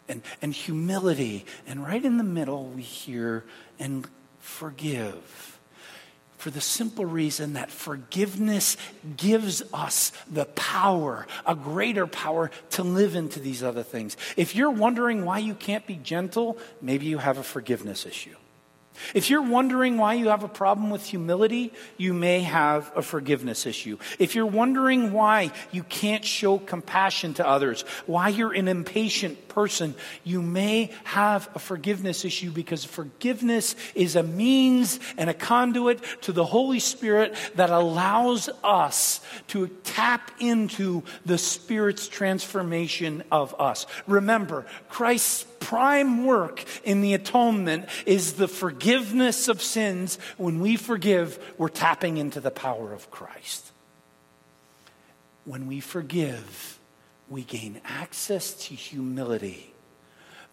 and, 0.10 0.24
and 0.42 0.54
humility. 0.54 1.46
And 1.68 1.86
right 1.86 2.04
in 2.04 2.18
the 2.18 2.24
middle, 2.24 2.66
we 2.66 2.82
hear 2.82 3.46
and 3.78 4.08
forgive 4.40 5.57
for 6.48 6.52
the 6.52 6.62
simple 6.62 7.04
reason 7.04 7.56
that 7.56 7.70
forgiveness 7.70 8.78
gives 9.18 9.62
us 9.74 10.14
the 10.32 10.46
power, 10.46 11.28
a 11.46 11.54
greater 11.54 12.08
power 12.08 12.50
to 12.70 12.84
live 12.84 13.16
into 13.16 13.42
these 13.42 13.62
other 13.62 13.84
things. 13.84 14.16
If 14.38 14.56
you're 14.56 14.72
wondering 14.72 15.26
why 15.26 15.40
you 15.40 15.54
can't 15.54 15.86
be 15.86 15.96
gentle, 15.96 16.58
maybe 16.82 17.06
you 17.06 17.18
have 17.18 17.38
a 17.38 17.44
forgiveness 17.44 18.06
issue. 18.06 18.38
If 19.14 19.30
you're 19.30 19.42
wondering 19.42 19.98
why 19.98 20.16
you 20.16 20.30
have 20.30 20.44
a 20.44 20.48
problem 20.48 20.90
with 20.90 21.06
humility, 21.06 21.74
you 21.98 22.14
may 22.14 22.42
have 22.42 22.92
a 22.96 23.02
forgiveness 23.02 23.66
issue. 23.66 23.98
If 24.20 24.36
you're 24.36 24.46
wondering 24.46 25.12
why 25.12 25.52
you 25.72 25.84
can't 25.84 26.26
show 26.26 26.58
compassion 26.58 27.34
to 27.36 27.48
others, 27.48 27.84
why 28.06 28.30
you're 28.30 28.54
an 28.54 28.68
impatient 28.68 29.48
person, 29.48 29.96
you 30.24 30.42
may 30.42 30.92
have 31.04 31.50
a 31.56 31.60
forgiveness 31.60 32.26
issue 32.26 32.52
because 32.52 32.86
forgiveness 32.86 33.76
is 33.96 34.16
a 34.16 34.24
means 34.24 35.00
and 35.18 35.30
a 35.30 35.34
conduit 35.34 36.02
to 36.22 36.32
the 36.32 36.46
Holy 36.46 36.80
Spirit 36.80 37.36
that 37.56 37.70
allows 37.70 38.50
us 38.64 39.20
to 39.48 39.68
tap 39.84 40.32
into 40.40 41.04
the 41.26 41.38
Spirit's 41.38 42.08
transformation 42.08 43.24
of 43.32 43.60
us. 43.60 43.86
Remember, 44.06 44.66
Christ's 44.90 45.44
prime 45.60 46.26
work 46.26 46.64
in 46.84 47.02
the 47.02 47.14
atonement 47.14 47.88
is 48.06 48.34
the 48.34 48.48
forgiveness 48.48 49.48
of 49.48 49.62
sins. 49.62 50.18
When 50.38 50.60
we 50.60 50.76
forgive, 50.76 51.38
we're 51.58 51.70
tapping 51.70 52.18
into 52.18 52.40
the 52.40 52.52
power 52.52 52.94
of 52.94 53.10
Christ. 53.12 53.72
When 55.46 55.68
we 55.68 55.80
forgive, 55.80 56.80
we 57.30 57.44
gain 57.44 57.82
access 57.86 58.54
to 58.68 58.76
humility 58.76 59.74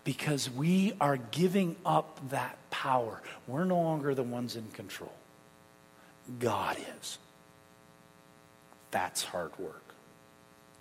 because 0.04 0.50
we 0.50 0.92
are 1.00 1.16
giving 1.16 1.76
up 1.84 2.20
that 2.30 2.58
power. 2.70 3.20
We're 3.46 3.64
no 3.64 3.80
longer 3.80 4.14
the 4.14 4.22
ones 4.22 4.54
in 4.56 4.68
control, 4.72 5.14
God 6.38 6.76
is. 7.00 7.18
That's 8.90 9.24
hard 9.24 9.58
work. 9.58 9.82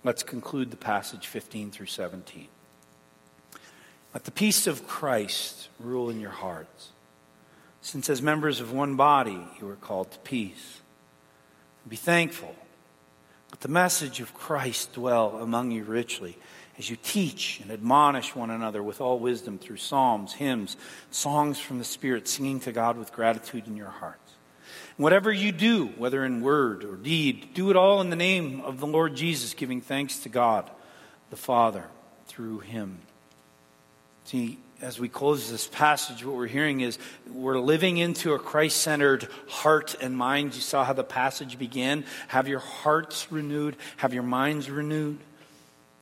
Let's 0.04 0.22
conclude 0.22 0.70
the 0.70 0.76
passage 0.76 1.26
15 1.26 1.70
through 1.70 1.86
17. 1.86 2.48
Let 4.14 4.24
the 4.24 4.30
peace 4.30 4.68
of 4.68 4.86
Christ 4.86 5.68
rule 5.80 6.08
in 6.08 6.20
your 6.20 6.30
hearts, 6.30 6.90
since 7.82 8.08
as 8.08 8.22
members 8.22 8.60
of 8.60 8.72
one 8.72 8.94
body 8.94 9.44
you 9.60 9.68
are 9.68 9.74
called 9.74 10.12
to 10.12 10.18
peace. 10.20 10.80
Be 11.88 11.96
thankful. 11.96 12.54
Let 13.50 13.60
the 13.60 13.68
message 13.68 14.20
of 14.20 14.32
Christ 14.32 14.94
dwell 14.94 15.38
among 15.38 15.72
you 15.72 15.82
richly 15.82 16.38
as 16.78 16.88
you 16.88 16.96
teach 16.96 17.60
and 17.60 17.70
admonish 17.70 18.34
one 18.34 18.50
another 18.50 18.82
with 18.82 19.00
all 19.00 19.18
wisdom 19.18 19.58
through 19.58 19.76
psalms, 19.76 20.32
hymns, 20.34 20.76
songs 21.10 21.58
from 21.58 21.78
the 21.78 21.84
Spirit, 21.84 22.26
singing 22.28 22.60
to 22.60 22.72
God 22.72 22.96
with 22.96 23.12
gratitude 23.12 23.66
in 23.66 23.76
your 23.76 23.88
hearts. 23.88 24.20
whatever 24.96 25.32
you 25.32 25.50
do, 25.50 25.86
whether 25.98 26.24
in 26.24 26.40
word 26.40 26.84
or 26.84 26.96
deed, 26.96 27.52
do 27.52 27.70
it 27.70 27.76
all 27.76 28.00
in 28.00 28.10
the 28.10 28.16
name 28.16 28.60
of 28.60 28.78
the 28.78 28.86
Lord 28.86 29.16
Jesus, 29.16 29.54
giving 29.54 29.80
thanks 29.80 30.18
to 30.20 30.28
God 30.28 30.70
the 31.30 31.36
Father 31.36 31.84
through 32.26 32.60
him. 32.60 32.98
See, 34.24 34.58
as 34.80 34.98
we 34.98 35.08
close 35.08 35.50
this 35.50 35.66
passage, 35.66 36.24
what 36.24 36.36
we're 36.36 36.46
hearing 36.46 36.80
is 36.80 36.98
we're 37.30 37.58
living 37.58 37.98
into 37.98 38.32
a 38.34 38.38
Christ 38.38 38.78
centered 38.78 39.28
heart 39.48 39.94
and 40.00 40.16
mind. 40.16 40.54
You 40.54 40.60
saw 40.60 40.84
how 40.84 40.92
the 40.92 41.04
passage 41.04 41.58
began. 41.58 42.04
Have 42.28 42.48
your 42.48 42.60
hearts 42.60 43.30
renewed, 43.30 43.76
have 43.98 44.14
your 44.14 44.22
minds 44.22 44.68
renewed. 44.70 45.18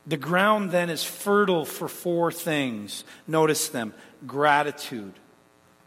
The 0.06 0.16
ground 0.16 0.72
then 0.72 0.90
is 0.90 1.04
fertile 1.04 1.64
for 1.64 1.86
four 1.88 2.32
things. 2.32 3.04
Notice 3.26 3.68
them 3.68 3.94
gratitude, 4.26 5.12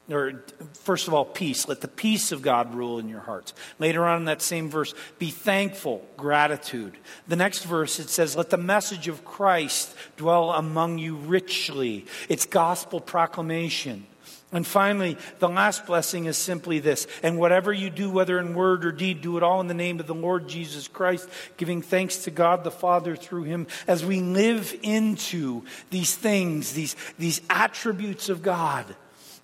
or 0.10 0.44
first 0.74 1.08
of 1.08 1.14
all, 1.14 1.26
peace. 1.26 1.68
Let 1.68 1.82
the 1.82 1.88
peace 1.88 2.32
of 2.32 2.42
God 2.42 2.76
rule 2.76 3.00
in 3.00 3.10
your 3.10 3.22
hearts. 3.22 3.54
Later 3.80 4.06
on 4.06 4.20
in 4.20 4.26
that 4.26 4.42
same 4.42 4.70
verse, 4.70 4.94
be 5.18 5.32
thankful, 5.32 6.06
gratitude. 6.16 6.98
The 7.28 7.36
next 7.36 7.64
verse, 7.64 8.00
it 8.00 8.10
says, 8.10 8.36
let 8.36 8.52
the 8.52 8.58
message 8.58 9.08
of 9.08 9.26
Christ 9.26 9.96
dwell 10.18 10.52
among 10.52 11.00
you 11.00 11.16
richly. 11.16 12.06
It's 12.30 12.46
gospel 12.46 13.00
proclamation. 13.00 14.06
And 14.52 14.66
finally, 14.66 15.18
the 15.40 15.50
last 15.50 15.88
blessing 15.88 16.26
is 16.26 16.38
simply 16.38 16.80
this. 16.80 17.08
And 17.24 17.40
whatever 17.40 17.74
you 17.74 17.90
do, 17.90 18.12
whether 18.12 18.40
in 18.40 18.54
word 18.54 18.86
or 18.86 18.92
deed, 18.92 19.22
do 19.22 19.38
it 19.38 19.44
all 19.44 19.60
in 19.60 19.68
the 19.68 19.74
name 19.74 20.00
of 20.00 20.08
the 20.08 20.14
Lord 20.14 20.48
Jesus 20.48 20.88
Christ, 20.88 21.28
giving 21.58 21.82
thanks 21.82 22.20
to 22.24 22.32
God 22.32 22.64
the 22.64 22.72
Father 22.72 23.16
through 23.16 23.44
him 23.44 23.66
as 23.88 24.06
we 24.06 24.22
live 24.22 24.78
into 24.84 25.64
these 25.90 26.16
things, 26.16 26.74
these, 26.74 26.96
these 27.18 27.42
attributes 27.50 28.30
of 28.30 28.44
God 28.44 28.96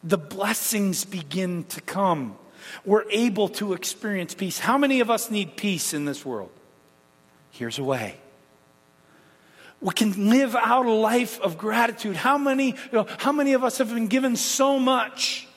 the 0.03 0.17
blessings 0.17 1.05
begin 1.05 1.63
to 1.65 1.81
come. 1.81 2.37
We're 2.85 3.09
able 3.09 3.49
to 3.49 3.73
experience 3.73 4.33
peace. 4.33 4.59
How 4.59 4.77
many 4.77 4.99
of 4.99 5.09
us 5.09 5.31
need 5.31 5.57
peace 5.57 5.93
in 5.93 6.05
this 6.05 6.25
world? 6.25 6.51
Here's 7.51 7.79
a 7.79 7.83
way. 7.83 8.17
We 9.79 9.93
can 9.93 10.29
live 10.29 10.55
out 10.55 10.85
a 10.85 10.91
life 10.91 11.39
of 11.41 11.57
gratitude. 11.57 12.15
How 12.15 12.37
many, 12.37 12.67
you 12.67 12.91
know, 12.91 13.07
how 13.17 13.31
many 13.31 13.53
of 13.53 13.63
us 13.63 13.79
have 13.79 13.91
been 13.91 14.07
given 14.07 14.35
so 14.35 14.79
much, 14.79 15.47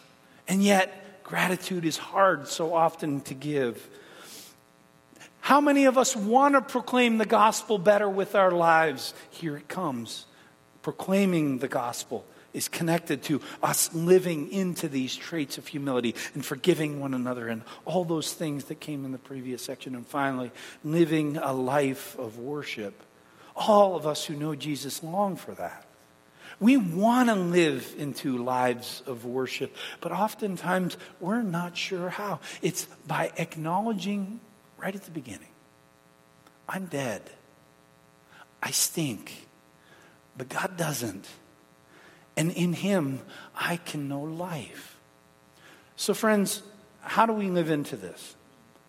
and 0.49 0.63
yet 0.63 1.23
gratitude 1.23 1.85
is 1.85 1.99
hard 1.99 2.49
so 2.49 2.75
often 2.75 3.21
to 3.23 3.35
give? 3.35 3.87
How 5.41 5.61
many 5.61 5.85
of 5.85 5.99
us 5.99 6.17
want 6.17 6.55
to 6.55 6.63
proclaim 6.63 7.19
the 7.19 7.27
gospel 7.27 7.77
better 7.77 8.09
with 8.09 8.35
our 8.35 8.51
lives? 8.51 9.13
Here 9.31 9.59
it 9.59 9.69
comes 9.69 10.25
proclaiming 10.81 11.59
the 11.59 11.69
gospel 11.69 12.25
is 12.55 12.69
connected 12.69 13.23
to 13.25 13.43
us 13.63 13.93
living 13.93 14.51
into 14.51 14.89
these 14.89 15.15
traits 15.15 15.59
of 15.59 15.67
humility 15.67 16.15
and 16.33 16.45
forgiving 16.45 17.01
one 17.01 17.13
another 17.13 17.49
and 17.49 17.63
all 17.85 18.05
those 18.05 18.33
things 18.33 18.65
that 18.67 18.81
came 18.81 19.05
in 19.05 19.13
the 19.13 19.19
previous 19.19 19.63
section. 19.63 19.95
And 19.95 20.07
finally, 20.07 20.53
living 20.83 21.37
a 21.37 21.53
life 21.53 22.17
of 22.19 22.39
worship. 22.39 23.03
All 23.57 23.97
of 23.97 24.07
us 24.07 24.25
who 24.25 24.35
know 24.35 24.55
Jesus 24.55 25.03
long 25.03 25.37
for 25.37 25.53
that. 25.55 25.85
We 26.61 26.77
want 26.77 27.29
to 27.29 27.35
live 27.35 27.95
into 27.99 28.39
lives 28.39 29.03
of 29.07 29.25
worship, 29.25 29.77
but 30.01 30.13
oftentimes 30.13 30.97
we're 31.21 31.43
not 31.43 31.77
sure 31.77 32.09
how. 32.09 32.39
It's 32.63 32.85
by 33.07 33.33
acknowledging 33.37 34.39
right 34.79 34.95
at 34.95 35.03
the 35.03 35.11
beginning 35.11 35.49
I'm 36.69 36.87
dead. 36.87 37.23
I 38.63 38.71
stink. 38.71 39.47
But 40.37 40.49
God 40.49 40.77
doesn't. 40.77 41.29
And 42.37 42.51
in 42.53 42.73
him, 42.73 43.21
I 43.55 43.77
can 43.77 44.09
know 44.09 44.23
life. 44.23 44.97
So, 45.97 46.15
friends, 46.15 46.63
how 47.01 47.27
do 47.27 47.33
we 47.33 47.49
live 47.49 47.71
into 47.71 47.97
this? 47.97 48.35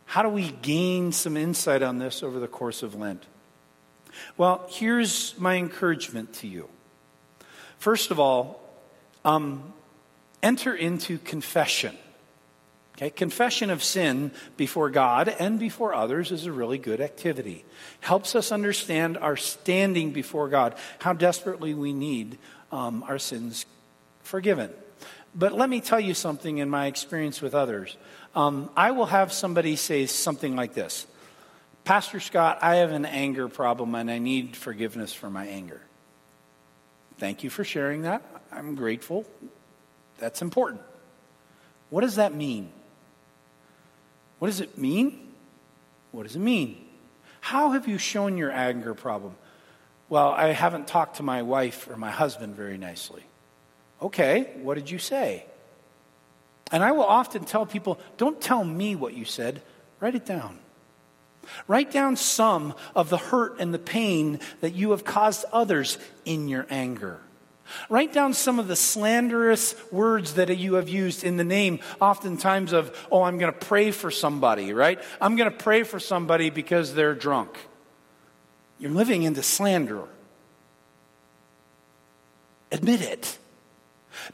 How 0.06 0.24
do 0.24 0.30
we 0.30 0.52
gain 0.62 1.12
some 1.12 1.38
insight 1.38 1.82
on 1.82 2.00
this 2.00 2.24
over 2.24 2.40
the 2.40 2.48
course 2.48 2.84
of 2.84 2.96
Lent? 2.96 3.24
Well, 4.38 4.66
here's 4.70 5.38
my 5.38 5.56
encouragement 5.56 6.34
to 6.36 6.48
you. 6.48 6.70
First 7.78 8.12
of 8.12 8.20
all, 8.20 8.62
um, 9.24 9.74
enter 10.42 10.74
into 10.74 11.18
confession. 11.18 11.96
Okay, 12.96 13.10
confession 13.10 13.70
of 13.70 13.84
sin 13.84 14.32
before 14.56 14.90
God 14.90 15.28
and 15.28 15.60
before 15.60 15.94
others 15.94 16.32
is 16.32 16.46
a 16.46 16.52
really 16.52 16.78
good 16.78 17.02
activity. 17.02 17.66
Helps 18.00 18.36
us 18.36 18.54
understand 18.54 19.18
our 19.18 19.36
standing 19.36 20.12
before 20.12 20.48
God, 20.48 20.76
how 21.00 21.12
desperately 21.12 21.74
we 21.74 21.92
need 21.92 22.38
um, 22.76 23.04
our 23.08 23.18
sins 23.18 23.66
forgiven. 24.24 24.70
But 25.34 25.54
let 25.54 25.70
me 25.70 25.82
tell 25.82 26.00
you 26.00 26.14
something 26.14 26.58
in 26.58 26.70
my 26.70 26.88
experience 26.88 27.42
with 27.42 27.56
others. 27.56 27.98
Um, 28.36 28.70
I 28.76 28.92
will 28.92 29.06
have 29.08 29.32
somebody 29.32 29.76
say 29.76 30.06
something 30.06 30.56
like 30.56 30.74
this 30.74 31.08
Pastor 31.84 32.20
Scott, 32.20 32.60
I 32.62 32.78
have 32.78 32.92
an 32.92 33.06
anger 33.06 33.48
problem 33.48 33.96
and 33.96 34.10
I 34.10 34.18
need 34.18 34.56
forgiveness 34.56 35.14
for 35.14 35.30
my 35.30 35.46
anger. 35.48 35.82
Thank 37.18 37.44
you 37.44 37.50
for 37.50 37.64
sharing 37.64 38.02
that. 38.02 38.24
I'm 38.52 38.76
grateful. 38.76 39.26
That's 40.18 40.42
important. 40.42 40.82
What 41.90 42.02
does 42.02 42.16
that 42.16 42.34
mean? 42.34 42.72
What 44.40 44.48
does 44.48 44.60
it 44.60 44.78
mean? 44.78 45.32
What 46.12 46.24
does 46.24 46.36
it 46.36 46.40
mean? 46.40 46.86
How 47.40 47.72
have 47.72 47.88
you 47.88 47.98
shown 47.98 48.38
your 48.38 48.52
anger 48.52 48.94
problem? 48.94 49.36
Well, 50.10 50.30
I 50.30 50.48
haven't 50.48 50.88
talked 50.88 51.18
to 51.18 51.24
my 51.24 51.42
wife 51.42 51.90
or 51.90 51.98
my 51.98 52.12
husband 52.12 52.56
very 52.56 52.78
nicely. 52.78 53.24
Okay, 54.02 54.52
what 54.62 54.76
did 54.76 54.90
you 54.90 55.00
say? 55.00 55.46
And 56.72 56.84
I 56.84 56.92
will 56.92 57.06
often 57.06 57.46
tell 57.46 57.66
people 57.66 58.00
don't 58.18 58.40
tell 58.40 58.64
me 58.64 58.96
what 58.96 59.14
you 59.14 59.26
said, 59.26 59.62
write 60.00 60.16
it 60.16 60.26
down. 60.26 60.60
Write 61.68 61.92
down 61.92 62.16
some 62.16 62.74
of 62.96 63.10
the 63.10 63.18
hurt 63.18 63.60
and 63.60 63.74
the 63.74 63.80
pain 63.80 64.40
that 64.62 64.74
you 64.74 64.92
have 64.92 65.04
caused 65.04 65.46
others 65.54 65.98
in 66.26 66.48
your 66.48 66.66
anger. 66.70 67.20
Write 67.90 68.14
down 68.14 68.34
some 68.34 68.60
of 68.60 68.68
the 68.68 68.76
slanderous 68.76 69.76
words 69.92 70.36
that 70.36 70.56
you 70.56 70.76
have 70.76 70.88
used 70.88 71.24
in 71.24 71.38
the 71.38 71.44
name, 71.44 71.80
oftentimes, 72.00 72.74
of, 72.74 72.96
oh, 73.12 73.24
I'm 73.24 73.38
going 73.38 73.52
to 73.52 73.60
pray 73.60 73.92
for 73.92 74.12
somebody, 74.12 74.74
right? 74.74 75.00
I'm 75.20 75.36
going 75.36 75.52
to 75.52 75.58
pray 75.58 75.84
for 75.84 76.00
somebody 76.00 76.50
because 76.52 76.94
they're 76.94 77.16
drunk. 77.16 77.58
You're 78.80 78.92
living 78.92 79.24
into 79.24 79.42
slander. 79.42 80.04
Admit 82.72 83.02
it. 83.02 83.38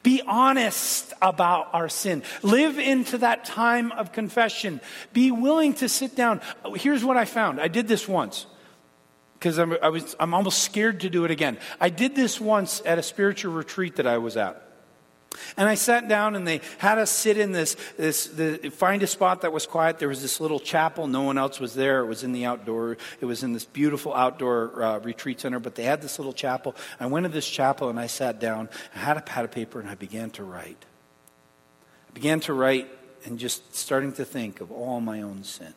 Be 0.03 0.21
honest 0.25 1.13
about 1.21 1.69
our 1.73 1.89
sin. 1.89 2.23
Live 2.43 2.79
into 2.79 3.19
that 3.19 3.45
time 3.45 3.91
of 3.91 4.11
confession. 4.11 4.79
Be 5.13 5.31
willing 5.31 5.73
to 5.75 5.89
sit 5.89 6.15
down. 6.15 6.41
Here's 6.75 7.03
what 7.03 7.17
I 7.17 7.25
found 7.25 7.59
I 7.59 7.67
did 7.67 7.87
this 7.87 8.07
once 8.07 8.45
because 9.41 9.57
I'm, 9.57 9.75
I 9.81 9.89
was, 9.89 10.15
I'm 10.19 10.35
almost 10.35 10.59
scared 10.59 10.99
to 10.99 11.09
do 11.09 11.25
it 11.25 11.31
again. 11.31 11.57
I 11.79 11.89
did 11.89 12.15
this 12.15 12.39
once 12.39 12.79
at 12.85 12.99
a 12.99 13.03
spiritual 13.03 13.53
retreat 13.53 13.95
that 13.95 14.05
I 14.05 14.19
was 14.19 14.37
at. 14.37 14.70
And 15.57 15.67
I 15.67 15.75
sat 15.75 16.07
down 16.07 16.35
and 16.35 16.47
they 16.47 16.61
had 16.77 16.97
us 16.97 17.09
sit 17.09 17.37
in 17.37 17.51
this, 17.51 17.75
this 17.97 18.27
the, 18.27 18.69
find 18.69 19.01
a 19.03 19.07
spot 19.07 19.41
that 19.41 19.53
was 19.53 19.65
quiet. 19.65 19.99
There 19.99 20.09
was 20.09 20.21
this 20.21 20.39
little 20.39 20.59
chapel. 20.59 21.07
No 21.07 21.21
one 21.21 21.37
else 21.37 21.59
was 21.59 21.73
there. 21.73 22.01
It 22.01 22.07
was 22.07 22.23
in 22.23 22.31
the 22.31 22.45
outdoor, 22.45 22.97
it 23.19 23.25
was 23.25 23.43
in 23.43 23.53
this 23.53 23.65
beautiful 23.65 24.13
outdoor 24.13 24.83
uh, 24.83 24.99
retreat 24.99 25.41
center, 25.41 25.59
but 25.59 25.75
they 25.75 25.83
had 25.83 26.01
this 26.01 26.19
little 26.19 26.33
chapel. 26.33 26.75
I 26.99 27.05
went 27.05 27.25
to 27.25 27.31
this 27.31 27.49
chapel 27.49 27.89
and 27.89 27.99
I 27.99 28.07
sat 28.07 28.39
down. 28.39 28.69
I 28.95 28.99
had 28.99 29.17
a 29.17 29.21
pad 29.21 29.45
of 29.45 29.51
paper 29.51 29.79
and 29.79 29.89
I 29.89 29.95
began 29.95 30.29
to 30.31 30.43
write. 30.43 30.85
I 32.09 32.13
began 32.13 32.39
to 32.41 32.53
write 32.53 32.89
and 33.25 33.39
just 33.39 33.75
starting 33.75 34.13
to 34.13 34.25
think 34.25 34.61
of 34.61 34.71
all 34.71 34.99
my 34.99 35.21
own 35.21 35.43
sin. 35.43 35.73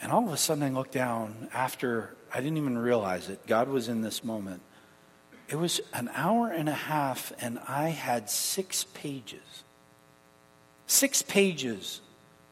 And 0.00 0.10
all 0.10 0.26
of 0.26 0.32
a 0.32 0.36
sudden, 0.36 0.64
I 0.64 0.68
looked 0.68 0.92
down 0.92 1.48
after 1.54 2.16
I 2.34 2.38
didn't 2.38 2.56
even 2.56 2.76
realize 2.76 3.28
it. 3.28 3.46
God 3.46 3.68
was 3.68 3.88
in 3.88 4.02
this 4.02 4.24
moment. 4.24 4.62
It 5.52 5.58
was 5.58 5.82
an 5.92 6.08
hour 6.14 6.48
and 6.48 6.66
a 6.66 6.72
half, 6.72 7.30
and 7.38 7.58
I 7.68 7.90
had 7.90 8.30
six 8.30 8.84
pages. 8.94 9.64
Six 10.86 11.20
pages 11.20 12.00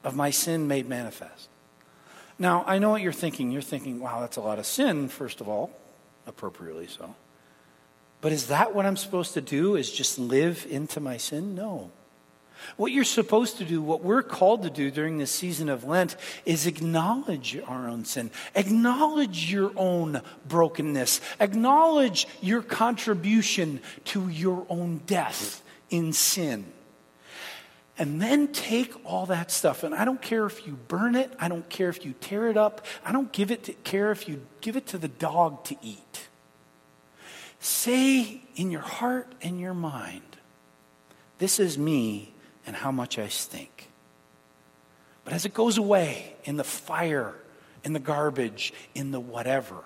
of 0.05 0.15
my 0.15 0.29
sin 0.29 0.69
made 0.69 0.87
manifest. 0.87 1.49
Now, 2.39 2.63
I 2.67 2.79
know 2.79 2.91
what 2.91 3.01
you're 3.01 3.15
thinking. 3.15 3.53
You're 3.53 3.63
thinking, 3.63 4.01
wow, 4.01 4.21
that's 4.21 4.37
a 4.37 4.43
lot 4.43 4.59
of 4.59 4.67
sin, 4.67 5.09
first 5.09 5.41
of 5.41 5.49
all, 5.49 5.71
appropriately 6.27 6.89
so. 6.89 7.15
But 8.21 8.33
is 8.33 8.49
that 8.49 8.75
what 8.75 8.85
I'm 8.85 8.99
supposed 8.99 9.33
to 9.33 9.41
do? 9.41 9.77
Is 9.77 9.91
just 9.91 10.19
live 10.19 10.67
into 10.69 11.01
my 11.01 11.17
sin? 11.17 11.55
No. 11.55 11.91
What 12.77 12.93
you're 12.93 13.05
supposed 13.05 13.59
to 13.59 13.65
do, 13.65 13.83
what 13.83 14.03
we're 14.03 14.23
called 14.23 14.63
to 14.63 14.71
do 14.71 14.91
during 14.91 15.19
this 15.19 15.31
season 15.31 15.69
of 15.69 15.85
Lent, 15.85 16.17
is 16.45 16.67
acknowledge 16.67 17.59
our 17.67 17.89
own 17.89 18.05
sin, 18.05 18.31
acknowledge 18.55 19.51
your 19.51 19.73
own 19.77 20.23
brokenness, 20.49 21.21
acknowledge 21.39 22.27
your 22.41 22.63
contribution 22.63 23.81
to 24.07 24.29
your 24.29 24.67
own 24.69 25.03
death 25.07 25.63
in 25.91 26.13
sin. 26.13 26.65
And 27.99 28.21
then 28.21 28.49
take 28.49 28.95
all 29.05 29.27
that 29.27 29.51
stuff, 29.51 29.83
and 29.83 29.95
I 29.95 30.07
don't 30.07 30.23
care 30.23 30.47
if 30.47 30.67
you 30.67 30.73
burn 30.89 31.15
it, 31.15 31.31
I 31.39 31.49
don't 31.49 31.69
care 31.69 31.91
if 31.91 32.05
you 32.07 32.15
tear 32.21 32.49
it 32.49 32.57
up, 32.57 32.87
I 33.05 33.13
don't 33.13 33.31
give 33.31 33.51
it 33.51 33.65
to, 33.65 33.73
care 33.75 34.11
if 34.11 34.27
you 34.27 34.41
give 34.63 34.77
it 34.77 34.87
to 34.89 34.99
the 34.99 35.09
dog 35.09 35.65
to 35.65 35.77
eat. 35.83 36.29
Say 37.59 38.41
in 38.57 38.71
your 38.71 38.81
heart 38.81 39.31
and 39.43 39.61
your 39.61 39.75
mind, 39.75 40.23
This 41.39 41.61
is 41.61 41.77
me 41.77 42.33
and 42.67 42.77
how 42.77 42.91
much 42.91 43.19
I 43.19 43.29
stink. 43.29 43.89
But 45.25 45.33
as 45.33 45.45
it 45.45 45.55
goes 45.55 45.79
away 45.79 46.35
in 46.45 46.57
the 46.57 46.65
fire, 46.65 47.35
in 47.85 47.93
the 47.93 47.99
garbage, 47.99 48.73
in 48.95 49.11
the 49.11 49.21
whatever, 49.21 49.85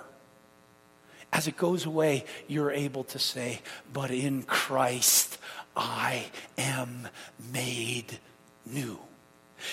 as 1.32 1.48
it 1.48 1.56
goes 1.56 1.84
away, 1.84 2.24
you're 2.46 2.70
able 2.70 3.04
to 3.04 3.18
say, 3.18 3.60
But 3.92 4.10
in 4.12 4.44
Christ 4.44 5.38
I 5.76 6.26
am 6.56 7.08
made 7.52 8.18
new. 8.64 8.98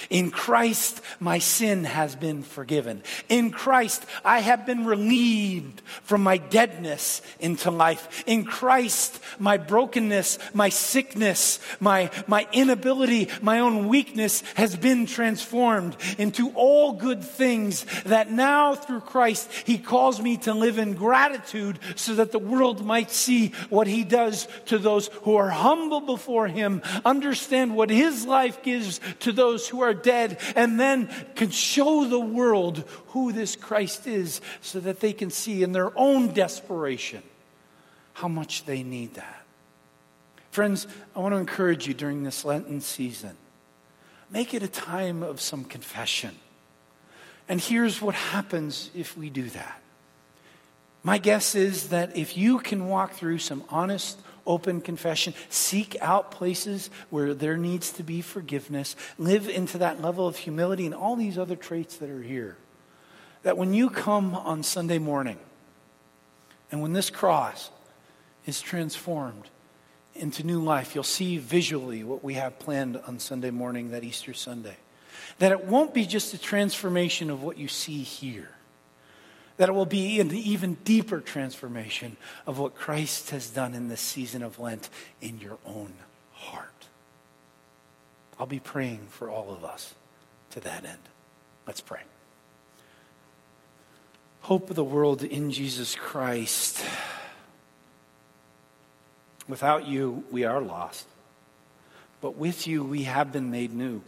In 0.09 0.31
Christ, 0.31 1.01
my 1.19 1.39
sin 1.39 1.83
has 1.83 2.15
been 2.15 2.43
forgiven. 2.43 3.03
In 3.29 3.51
Christ, 3.51 4.05
I 4.23 4.39
have 4.39 4.65
been 4.65 4.85
relieved 4.85 5.81
from 6.03 6.23
my 6.23 6.37
deadness 6.37 7.21
into 7.39 7.71
life. 7.71 8.23
In 8.25 8.43
Christ, 8.45 9.19
my 9.39 9.57
brokenness, 9.57 10.37
my 10.53 10.69
sickness, 10.69 11.59
my, 11.79 12.09
my 12.27 12.47
inability, 12.51 13.29
my 13.41 13.59
own 13.59 13.87
weakness 13.87 14.43
has 14.55 14.75
been 14.75 15.05
transformed 15.05 15.95
into 16.17 16.51
all 16.51 16.93
good 16.93 17.23
things 17.23 17.85
that 18.03 18.31
now 18.31 18.75
through 18.75 19.01
Christ, 19.01 19.51
He 19.65 19.77
calls 19.77 20.21
me 20.21 20.37
to 20.37 20.53
live 20.53 20.77
in 20.77 20.93
gratitude 20.93 21.79
so 21.95 22.15
that 22.15 22.31
the 22.31 22.39
world 22.39 22.85
might 22.85 23.11
see 23.11 23.49
what 23.69 23.87
He 23.87 24.03
does 24.03 24.47
to 24.65 24.77
those 24.77 25.07
who 25.23 25.35
are 25.35 25.49
humble 25.49 26.01
before 26.01 26.47
Him, 26.47 26.81
understand 27.05 27.75
what 27.75 27.89
His 27.89 28.25
life 28.25 28.63
gives 28.63 28.99
to 29.19 29.31
those 29.31 29.67
are 29.81 29.93
dead, 29.93 30.39
and 30.55 30.79
then 30.79 31.09
can 31.35 31.49
show 31.49 32.05
the 32.05 32.19
world 32.19 32.83
who 33.07 33.31
this 33.31 33.55
Christ 33.55 34.07
is 34.07 34.41
so 34.61 34.79
that 34.79 34.99
they 34.99 35.13
can 35.13 35.29
see 35.29 35.63
in 35.63 35.71
their 35.71 35.97
own 35.97 36.33
desperation 36.33 37.23
how 38.13 38.27
much 38.27 38.65
they 38.65 38.83
need 38.83 39.15
that. 39.15 39.45
Friends, 40.51 40.85
I 41.15 41.19
want 41.19 41.33
to 41.33 41.37
encourage 41.37 41.87
you 41.87 41.93
during 41.93 42.23
this 42.23 42.43
Lenten 42.43 42.81
season 42.81 43.37
make 44.31 44.53
it 44.53 44.63
a 44.63 44.67
time 44.67 45.23
of 45.23 45.41
some 45.41 45.65
confession. 45.65 46.35
And 47.49 47.59
here's 47.59 48.01
what 48.01 48.15
happens 48.15 48.89
if 48.95 49.17
we 49.17 49.29
do 49.29 49.49
that. 49.49 49.81
My 51.03 51.17
guess 51.17 51.55
is 51.55 51.89
that 51.89 52.15
if 52.15 52.37
you 52.37 52.59
can 52.59 52.87
walk 52.87 53.13
through 53.13 53.39
some 53.39 53.63
honest, 53.69 54.19
open 54.45 54.81
confession. 54.81 55.33
Seek 55.49 55.95
out 56.01 56.31
places 56.31 56.89
where 57.09 57.33
there 57.33 57.57
needs 57.57 57.91
to 57.93 58.03
be 58.03 58.21
forgiveness. 58.21 58.95
Live 59.17 59.47
into 59.49 59.77
that 59.79 60.01
level 60.01 60.27
of 60.27 60.37
humility 60.37 60.85
and 60.85 60.95
all 60.95 61.15
these 61.15 61.37
other 61.37 61.55
traits 61.55 61.97
that 61.97 62.09
are 62.09 62.21
here. 62.21 62.57
That 63.43 63.57
when 63.57 63.73
you 63.73 63.89
come 63.89 64.35
on 64.35 64.63
Sunday 64.63 64.99
morning, 64.99 65.39
and 66.71 66.81
when 66.81 66.93
this 66.93 67.09
cross 67.09 67.71
is 68.45 68.61
transformed 68.61 69.49
into 70.15 70.43
new 70.43 70.61
life, 70.61 70.95
you'll 70.95 71.03
see 71.03 71.37
visually 71.37 72.03
what 72.03 72.23
we 72.23 72.35
have 72.35 72.59
planned 72.59 72.97
on 73.07 73.19
Sunday 73.19 73.51
morning, 73.51 73.91
that 73.91 74.03
Easter 74.03 74.33
Sunday. 74.33 74.77
That 75.39 75.51
it 75.51 75.65
won't 75.65 75.93
be 75.93 76.05
just 76.05 76.33
a 76.33 76.37
transformation 76.37 77.29
of 77.29 77.43
what 77.43 77.57
you 77.57 77.67
see 77.67 78.03
here 78.03 78.49
that 79.57 79.69
it 79.69 79.73
will 79.73 79.85
be 79.85 80.19
an 80.19 80.31
even 80.33 80.75
deeper 80.83 81.19
transformation 81.19 82.17
of 82.47 82.57
what 82.57 82.75
Christ 82.75 83.29
has 83.31 83.49
done 83.49 83.73
in 83.73 83.87
this 83.87 84.01
season 84.01 84.43
of 84.43 84.59
Lent 84.59 84.89
in 85.21 85.39
your 85.39 85.57
own 85.65 85.93
heart. 86.33 86.87
I'll 88.39 88.47
be 88.47 88.59
praying 88.59 89.07
for 89.09 89.29
all 89.29 89.51
of 89.51 89.63
us 89.63 89.93
to 90.51 90.59
that 90.61 90.85
end. 90.85 90.97
Let's 91.67 91.81
pray. 91.81 92.01
Hope 94.41 94.69
of 94.71 94.75
the 94.75 94.83
world 94.83 95.23
in 95.23 95.51
Jesus 95.51 95.95
Christ. 95.95 96.83
Without 99.47 99.87
you, 99.87 100.23
we 100.31 100.43
are 100.43 100.59
lost. 100.59 101.05
But 102.21 102.35
with 102.35 102.65
you, 102.67 102.83
we 102.83 103.03
have 103.03 103.31
been 103.31 103.51
made 103.51 103.73
new. 103.73 104.01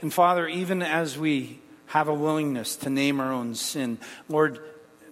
And 0.00 0.12
Father, 0.12 0.46
even 0.46 0.82
as 0.82 1.18
we 1.18 1.60
have 1.88 2.08
a 2.08 2.14
willingness 2.14 2.76
to 2.76 2.90
name 2.90 3.20
our 3.20 3.32
own 3.32 3.54
sin, 3.54 3.98
Lord, 4.28 4.60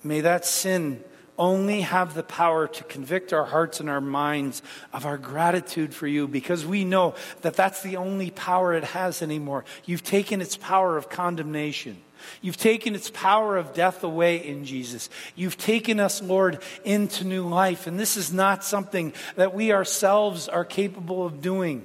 may 0.03 0.21
that 0.21 0.45
sin 0.45 1.03
only 1.39 1.83
have 1.83 2.15
the 2.15 2.23
power 2.23 2.67
to 2.67 2.85
convict 2.85 3.33
our 3.33 3.45
hearts 3.45 3.81
and 3.81 3.91
our 3.91 4.01
minds 4.01 4.63
of 4.93 5.07
our 5.07 5.19
gratitude 5.19 5.95
for 5.95 6.07
you 6.07 6.27
because 6.27 6.65
we 6.65 6.85
know 6.85 7.15
that 7.43 7.55
that's 7.55 7.83
the 7.83 7.97
only 7.97 8.31
power 8.31 8.73
it 8.73 8.85
has 8.85 9.23
anymore. 9.23 9.65
You've 9.85 10.03
taken 10.03 10.41
its 10.41 10.57
power 10.57 10.97
of 10.97 11.11
condemnation. 11.11 11.99
You've 12.41 12.57
taken 12.57 12.95
its 12.95 13.11
power 13.11 13.57
of 13.57 13.75
death 13.75 14.03
away 14.03 14.47
in 14.47 14.65
Jesus. 14.65 15.11
You've 15.35 15.59
taken 15.59 16.01
us, 16.01 16.23
Lord, 16.23 16.63
into 16.85 17.25
new 17.25 17.47
life. 17.47 17.87
And 17.87 18.01
this 18.01 18.17
is 18.17 18.33
not 18.33 18.65
something 18.65 19.13
that 19.37 19.55
we 19.55 19.73
ourselves 19.73 20.49
are 20.49 20.65
capable 20.65 21.27
of 21.27 21.43
doing. 21.43 21.85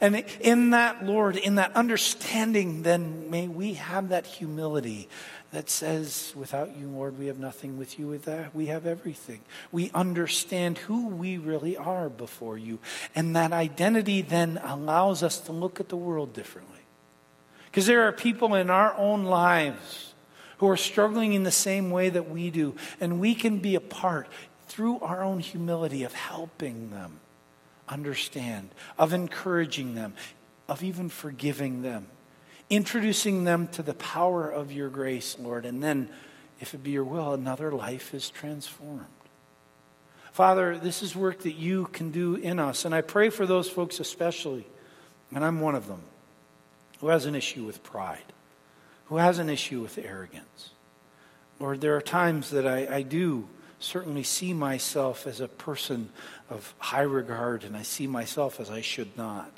And 0.00 0.24
in 0.40 0.70
that, 0.70 1.04
Lord, 1.04 1.36
in 1.36 1.56
that 1.56 1.74
understanding, 1.74 2.82
then 2.82 3.30
may 3.30 3.48
we 3.48 3.74
have 3.74 4.08
that 4.10 4.26
humility 4.26 5.08
that 5.52 5.70
says, 5.70 6.32
without 6.36 6.76
you, 6.76 6.88
Lord, 6.88 7.18
we 7.18 7.28
have 7.28 7.38
nothing. 7.38 7.78
With 7.78 7.98
you, 7.98 8.08
with 8.08 8.24
that, 8.24 8.54
we 8.54 8.66
have 8.66 8.86
everything. 8.86 9.40
We 9.72 9.90
understand 9.94 10.78
who 10.78 11.06
we 11.06 11.38
really 11.38 11.76
are 11.76 12.08
before 12.08 12.58
you. 12.58 12.78
And 13.14 13.34
that 13.36 13.52
identity 13.52 14.22
then 14.22 14.60
allows 14.62 15.22
us 15.22 15.38
to 15.40 15.52
look 15.52 15.80
at 15.80 15.88
the 15.88 15.96
world 15.96 16.32
differently. 16.34 16.80
Because 17.66 17.86
there 17.86 18.02
are 18.02 18.12
people 18.12 18.54
in 18.54 18.70
our 18.70 18.94
own 18.96 19.24
lives 19.24 20.14
who 20.58 20.68
are 20.68 20.76
struggling 20.76 21.32
in 21.32 21.42
the 21.42 21.50
same 21.50 21.90
way 21.90 22.08
that 22.08 22.28
we 22.28 22.50
do, 22.50 22.74
and 23.00 23.20
we 23.20 23.34
can 23.34 23.58
be 23.58 23.74
a 23.74 23.80
part 23.80 24.28
through 24.68 24.98
our 25.00 25.22
own 25.22 25.38
humility 25.38 26.02
of 26.02 26.12
helping 26.12 26.90
them 26.90 27.20
understand, 27.88 28.70
of 28.98 29.12
encouraging 29.12 29.94
them, 29.94 30.14
of 30.68 30.82
even 30.82 31.08
forgiving 31.08 31.82
them, 31.82 32.06
introducing 32.68 33.44
them 33.44 33.68
to 33.68 33.82
the 33.82 33.94
power 33.94 34.50
of 34.50 34.72
your 34.72 34.88
grace, 34.88 35.36
Lord. 35.38 35.64
And 35.64 35.82
then, 35.82 36.08
if 36.60 36.74
it 36.74 36.82
be 36.82 36.90
your 36.90 37.04
will, 37.04 37.34
another 37.34 37.70
life 37.70 38.14
is 38.14 38.30
transformed. 38.30 39.06
Father, 40.32 40.76
this 40.76 41.02
is 41.02 41.16
work 41.16 41.40
that 41.40 41.54
you 41.54 41.86
can 41.92 42.10
do 42.10 42.34
in 42.34 42.58
us. 42.58 42.84
And 42.84 42.94
I 42.94 43.00
pray 43.00 43.30
for 43.30 43.46
those 43.46 43.70
folks 43.70 44.00
especially, 44.00 44.66
and 45.34 45.44
I'm 45.44 45.60
one 45.60 45.74
of 45.74 45.86
them 45.86 46.02
who 47.00 47.08
has 47.08 47.26
an 47.26 47.34
issue 47.34 47.64
with 47.64 47.82
pride, 47.82 48.32
who 49.06 49.16
has 49.16 49.38
an 49.38 49.48
issue 49.48 49.80
with 49.80 49.96
arrogance. 49.98 50.70
Lord, 51.58 51.80
there 51.80 51.96
are 51.96 52.02
times 52.02 52.50
that 52.50 52.66
I, 52.66 52.96
I 52.96 53.02
do 53.02 53.48
certainly 53.78 54.22
see 54.22 54.52
myself 54.52 55.26
as 55.26 55.40
a 55.40 55.48
person 55.48 56.10
of 56.50 56.74
high 56.78 57.02
regard, 57.02 57.64
and 57.64 57.76
I 57.76 57.82
see 57.82 58.06
myself 58.06 58.60
as 58.60 58.70
I 58.70 58.80
should 58.80 59.16
not. 59.16 59.50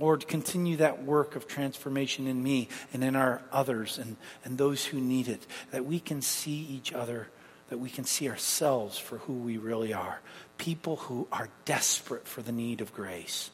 Lord, 0.00 0.28
continue 0.28 0.76
that 0.76 1.02
work 1.02 1.34
of 1.34 1.48
transformation 1.48 2.26
in 2.26 2.42
me 2.42 2.68
and 2.92 3.02
in 3.02 3.16
our 3.16 3.42
others 3.50 3.98
and, 3.98 4.16
and 4.44 4.56
those 4.56 4.84
who 4.84 5.00
need 5.00 5.28
it, 5.28 5.46
that 5.72 5.84
we 5.84 5.98
can 5.98 6.22
see 6.22 6.66
each 6.70 6.92
other, 6.92 7.28
that 7.68 7.78
we 7.78 7.90
can 7.90 8.04
see 8.04 8.28
ourselves 8.28 8.96
for 8.96 9.18
who 9.18 9.32
we 9.34 9.56
really 9.56 9.92
are 9.92 10.20
people 10.58 10.96
who 10.96 11.26
are 11.32 11.48
desperate 11.64 12.26
for 12.26 12.42
the 12.42 12.52
need 12.52 12.80
of 12.80 12.92
grace. 12.92 13.50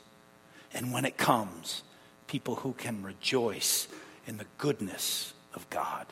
And 0.73 0.93
when 0.93 1.05
it 1.05 1.17
comes, 1.17 1.83
people 2.27 2.57
who 2.57 2.73
can 2.73 3.03
rejoice 3.03 3.87
in 4.27 4.39
the 4.39 4.47
goodness 4.59 5.35
of 5.55 5.69
God. 5.71 6.07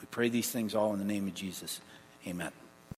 We 0.00 0.06
pray 0.10 0.28
these 0.28 0.50
things 0.50 0.74
all 0.74 0.92
in 0.92 0.98
the 0.98 1.04
name 1.04 1.28
of 1.28 1.34
Jesus. 1.34 1.80
Amen. 2.26 2.50